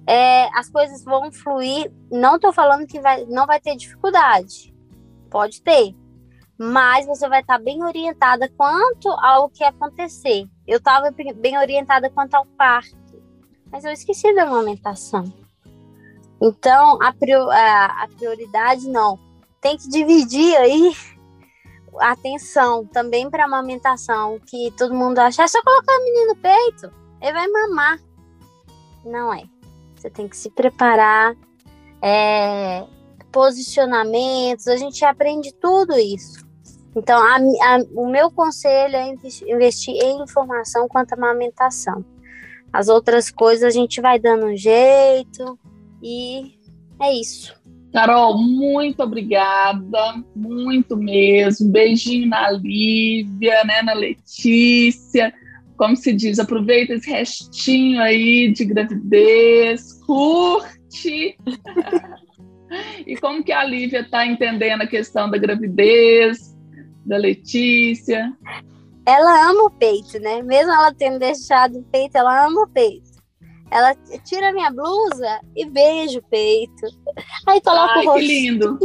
é, 0.06 0.48
as 0.56 0.70
coisas 0.70 1.04
vão 1.04 1.32
fluir. 1.32 1.92
Não 2.10 2.36
estou 2.36 2.52
falando 2.52 2.86
que 2.86 3.00
vai, 3.00 3.24
não 3.26 3.46
vai 3.46 3.60
ter 3.60 3.76
dificuldade, 3.76 4.74
pode 5.30 5.60
ter, 5.62 5.94
mas 6.58 7.06
você 7.06 7.28
vai 7.28 7.40
estar 7.40 7.58
bem 7.58 7.82
orientada 7.82 8.48
quanto 8.56 9.08
ao 9.08 9.48
que 9.48 9.64
acontecer. 9.64 10.48
Eu 10.66 10.78
estava 10.78 11.10
bem 11.36 11.58
orientada 11.58 12.08
quanto 12.10 12.34
ao 12.34 12.46
parto, 12.46 12.96
mas 13.70 13.84
eu 13.84 13.92
esqueci 13.92 14.34
da 14.34 14.44
amamentação. 14.44 15.24
Então, 16.40 16.98
a, 17.02 17.12
prior, 17.12 17.50
a, 17.50 18.04
a 18.04 18.08
prioridade 18.08 18.88
não. 18.88 19.18
Tem 19.60 19.76
que 19.76 19.88
dividir 19.88 20.56
aí 20.56 20.92
atenção 22.00 22.86
também 22.86 23.30
para 23.30 23.44
amamentação, 23.44 24.38
que 24.46 24.72
todo 24.76 24.94
mundo 24.94 25.18
acha, 25.18 25.42
é 25.42 25.48
só 25.48 25.62
colocar 25.62 25.92
o 25.92 26.04
menino 26.04 26.26
no 26.28 26.36
peito, 26.36 26.90
ele 27.20 27.32
vai 27.32 27.48
mamar. 27.48 27.98
Não 29.04 29.32
é. 29.32 29.44
Você 29.94 30.10
tem 30.10 30.28
que 30.28 30.36
se 30.36 30.50
preparar, 30.50 31.34
é, 32.02 32.84
posicionamentos, 33.32 34.68
a 34.68 34.76
gente 34.76 35.04
aprende 35.04 35.52
tudo 35.54 35.98
isso. 35.98 36.46
Então, 36.94 37.18
a, 37.22 37.36
a, 37.36 37.78
o 37.94 38.08
meu 38.08 38.30
conselho 38.30 38.96
é 38.96 39.14
investir 39.48 39.94
em 40.02 40.22
informação 40.22 40.88
quanto 40.88 41.12
à 41.12 41.16
amamentação. 41.16 42.04
As 42.72 42.88
outras 42.88 43.30
coisas 43.30 43.64
a 43.64 43.70
gente 43.70 44.00
vai 44.00 44.18
dando 44.18 44.46
um 44.46 44.56
jeito 44.56 45.58
e 46.02 46.58
é 47.00 47.12
isso. 47.12 47.55
Carol, 47.96 48.36
muito 48.36 49.02
obrigada, 49.02 50.22
muito 50.34 50.98
mesmo. 50.98 51.70
Beijinho 51.70 52.28
na 52.28 52.50
Lívia, 52.50 53.64
né, 53.64 53.80
na 53.80 53.94
Letícia. 53.94 55.32
Como 55.78 55.96
se 55.96 56.12
diz, 56.12 56.38
aproveita 56.38 56.92
esse 56.92 57.10
restinho 57.10 58.02
aí 58.02 58.52
de 58.52 58.66
gravidez, 58.66 59.94
curte. 60.04 61.38
e 63.06 63.16
como 63.16 63.42
que 63.42 63.52
a 63.52 63.64
Lívia 63.64 64.00
está 64.00 64.26
entendendo 64.26 64.82
a 64.82 64.86
questão 64.86 65.30
da 65.30 65.38
gravidez, 65.38 66.54
da 67.06 67.16
Letícia? 67.16 68.30
Ela 69.06 69.48
ama 69.48 69.62
o 69.62 69.70
peito, 69.70 70.18
né? 70.18 70.42
Mesmo 70.42 70.70
ela 70.70 70.92
tendo 70.92 71.18
deixado 71.18 71.78
o 71.78 71.84
peito, 71.84 72.14
ela 72.14 72.44
ama 72.44 72.60
o 72.60 72.68
peito. 72.68 73.05
Ela 73.70 73.94
tira 74.24 74.52
minha 74.52 74.70
blusa 74.70 75.40
e 75.56 75.64
beija 75.64 76.18
o 76.18 76.22
peito. 76.22 76.86
Aí 77.46 77.60
coloca 77.60 77.94
Ai, 77.94 78.06
o 78.06 78.10
rostinho. 78.10 78.78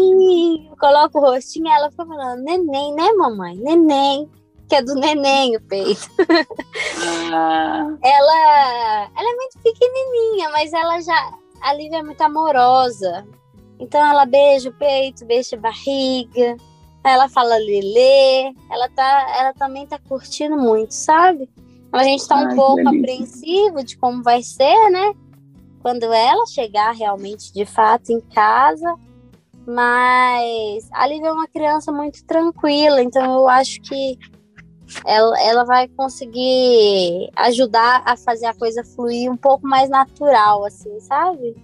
Coloca 0.79 1.17
o 1.17 1.21
rostinho 1.21 1.67
e 1.67 1.71
ela 1.71 1.91
fica 1.91 2.05
falando, 2.05 2.43
neném, 2.43 2.93
né, 2.95 3.11
mamãe? 3.13 3.55
Neném. 3.57 4.29
Que 4.67 4.75
é 4.75 4.81
do 4.81 4.95
neném 4.95 5.55
o 5.55 5.61
peito. 5.61 6.09
Ah. 7.33 7.87
ela, 8.03 9.09
ela 9.15 9.31
é 9.31 9.35
muito 9.35 9.59
pequenininha, 9.63 10.49
mas 10.49 10.73
ela 10.73 10.99
já. 11.01 11.33
A 11.61 11.73
Lívia 11.73 11.99
é 11.99 12.03
muito 12.03 12.21
amorosa. 12.21 13.25
Então 13.79 14.05
ela 14.05 14.25
beija 14.25 14.69
o 14.69 14.73
peito, 14.73 15.25
beija 15.25 15.55
a 15.55 15.59
barriga. 15.59 16.57
Ela 17.03 17.29
fala 17.29 17.55
Lelê. 17.57 18.53
Ela, 18.69 18.89
tá, 18.89 19.35
ela 19.37 19.53
também 19.53 19.87
tá 19.87 19.99
curtindo 19.99 20.57
muito, 20.57 20.91
sabe? 20.91 21.49
A 21.91 22.03
gente 22.03 22.21
está 22.21 22.37
um 22.37 22.47
Ai, 22.47 22.55
pouco 22.55 22.87
apreensivo 22.87 23.83
de 23.83 23.97
como 23.97 24.23
vai 24.23 24.41
ser, 24.41 24.89
né? 24.89 25.13
Quando 25.81 26.03
ela 26.03 26.45
chegar 26.45 26.93
realmente 26.93 27.53
de 27.53 27.65
fato 27.65 28.11
em 28.11 28.21
casa. 28.33 28.95
Mas 29.65 30.89
a 30.91 31.05
Lívia 31.05 31.27
é 31.27 31.31
uma 31.31 31.47
criança 31.47 31.91
muito 31.91 32.25
tranquila, 32.25 33.01
então 33.03 33.23
eu 33.23 33.47
acho 33.47 33.79
que 33.81 34.17
ela, 35.05 35.39
ela 35.41 35.63
vai 35.63 35.87
conseguir 35.87 37.29
ajudar 37.35 38.01
a 38.05 38.17
fazer 38.17 38.47
a 38.47 38.53
coisa 38.53 38.83
fluir 38.83 39.31
um 39.31 39.37
pouco 39.37 39.67
mais 39.67 39.89
natural, 39.89 40.65
assim, 40.65 40.99
sabe? 40.99 41.55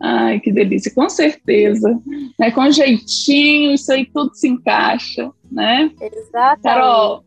Ai, 0.00 0.38
que 0.40 0.52
delícia, 0.52 0.92
com 0.94 1.08
certeza. 1.08 1.98
Né? 2.38 2.50
Com 2.50 2.70
jeitinho, 2.70 3.72
isso 3.72 3.90
aí 3.90 4.04
tudo 4.04 4.34
se 4.34 4.46
encaixa, 4.46 5.30
né? 5.50 5.90
Exatamente. 6.00 6.62
Carol, 6.62 7.24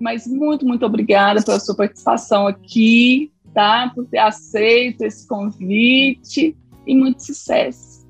mas 0.00 0.26
muito, 0.26 0.66
muito 0.66 0.86
obrigada 0.86 1.42
pela 1.42 1.58
sua 1.58 1.74
participação 1.74 2.46
aqui, 2.46 3.32
tá? 3.52 3.90
Por 3.94 4.06
ter 4.06 4.18
aceito 4.18 5.02
esse 5.02 5.26
convite 5.26 6.56
e 6.86 6.94
muito 6.94 7.24
sucesso. 7.24 8.06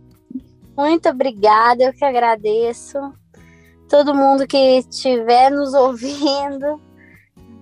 Muito 0.77 1.09
obrigada, 1.09 1.85
eu 1.85 1.93
que 1.93 2.05
agradeço. 2.05 2.99
Todo 3.89 4.15
mundo 4.15 4.47
que 4.47 4.79
estiver 4.79 5.51
nos 5.51 5.75
ouvindo, 5.75 6.81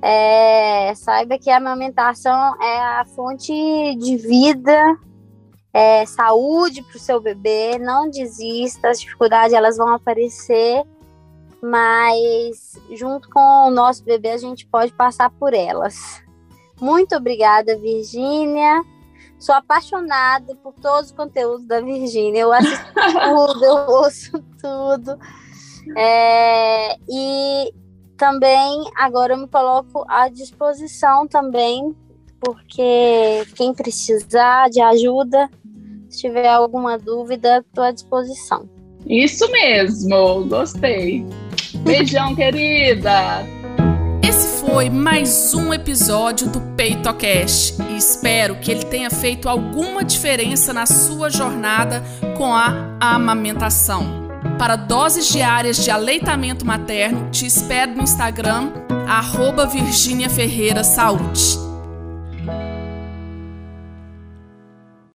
é, 0.03 0.93
saiba 0.95 1.39
que 1.39 1.49
a 1.49 1.57
amamentação 1.57 2.61
é 2.63 2.79
a 3.01 3.05
fonte 3.15 3.53
de 3.97 4.17
vida, 4.17 4.99
é, 5.73 6.05
saúde 6.05 6.83
para 6.83 6.97
o 6.97 7.01
seu 7.01 7.21
bebê. 7.21 7.79
Não 7.79 8.11
desista, 8.11 8.91
as 8.91 9.01
dificuldades 9.01 9.53
elas 9.53 9.77
vão 9.77 9.95
aparecer 9.95 10.83
mas 11.63 12.81
junto 12.93 13.29
com 13.31 13.69
o 13.69 13.71
nosso 13.71 14.05
bebê 14.05 14.31
a 14.31 14.39
gente 14.39 14.67
pode 14.67 14.93
passar 14.93 15.31
por 15.31 15.55
elas. 15.55 16.23
Muito 16.81 17.17
obrigada, 17.17 17.79
Virgínia. 17.79 18.83
Sou 19.39 19.55
apaixonada 19.55 20.55
por 20.57 20.75
todos 20.75 21.07
os 21.07 21.13
conteúdos 21.13 21.67
da 21.67 21.81
Virgínia. 21.81 22.41
Eu 22.41 22.53
assisto 22.53 22.85
tudo, 22.95 23.65
eu 23.65 23.75
ouço 23.89 24.33
tudo. 24.61 25.19
É, 25.97 26.97
e 27.09 27.73
também 28.17 28.85
agora 28.97 29.35
eu 29.35 29.39
me 29.39 29.47
coloco 29.47 30.05
à 30.09 30.29
disposição 30.29 31.29
também, 31.29 31.95
porque 32.41 33.47
quem 33.55 33.75
precisar 33.75 34.69
de 34.71 34.81
ajuda, 34.81 35.49
se 36.09 36.21
tiver 36.21 36.49
alguma 36.49 36.99
dúvida, 36.99 37.59
estou 37.59 37.85
à 37.85 37.93
disposição. 37.93 38.69
Isso 39.07 39.49
mesmo, 39.53 40.45
gostei. 40.47 41.25
Beijão, 41.87 42.35
querida! 42.35 43.47
Esse 44.21 44.61
foi 44.61 44.91
mais 44.91 45.55
um 45.55 45.73
episódio 45.73 46.49
do 46.49 46.61
PeitoCast 46.61 47.81
e 47.81 47.97
espero 47.97 48.57
que 48.57 48.73
ele 48.73 48.85
tenha 48.87 49.09
feito 49.09 49.49
alguma 49.49 50.03
diferença 50.03 50.73
na 50.73 50.85
sua 50.85 51.31
jornada 51.31 52.03
com 52.37 52.53
a 52.53 52.97
amamentação. 52.99 54.27
Para 54.59 54.75
doses 54.75 55.29
diárias 55.29 55.77
de 55.77 55.89
aleitamento 55.89 56.67
materno, 56.67 57.31
te 57.31 57.47
espero 57.47 57.95
no 57.95 58.03
Instagram, 58.03 58.73
arroba 59.07 59.65
Virginia 59.65 60.29
Ferreira 60.29 60.83
Saúde. 60.83 61.66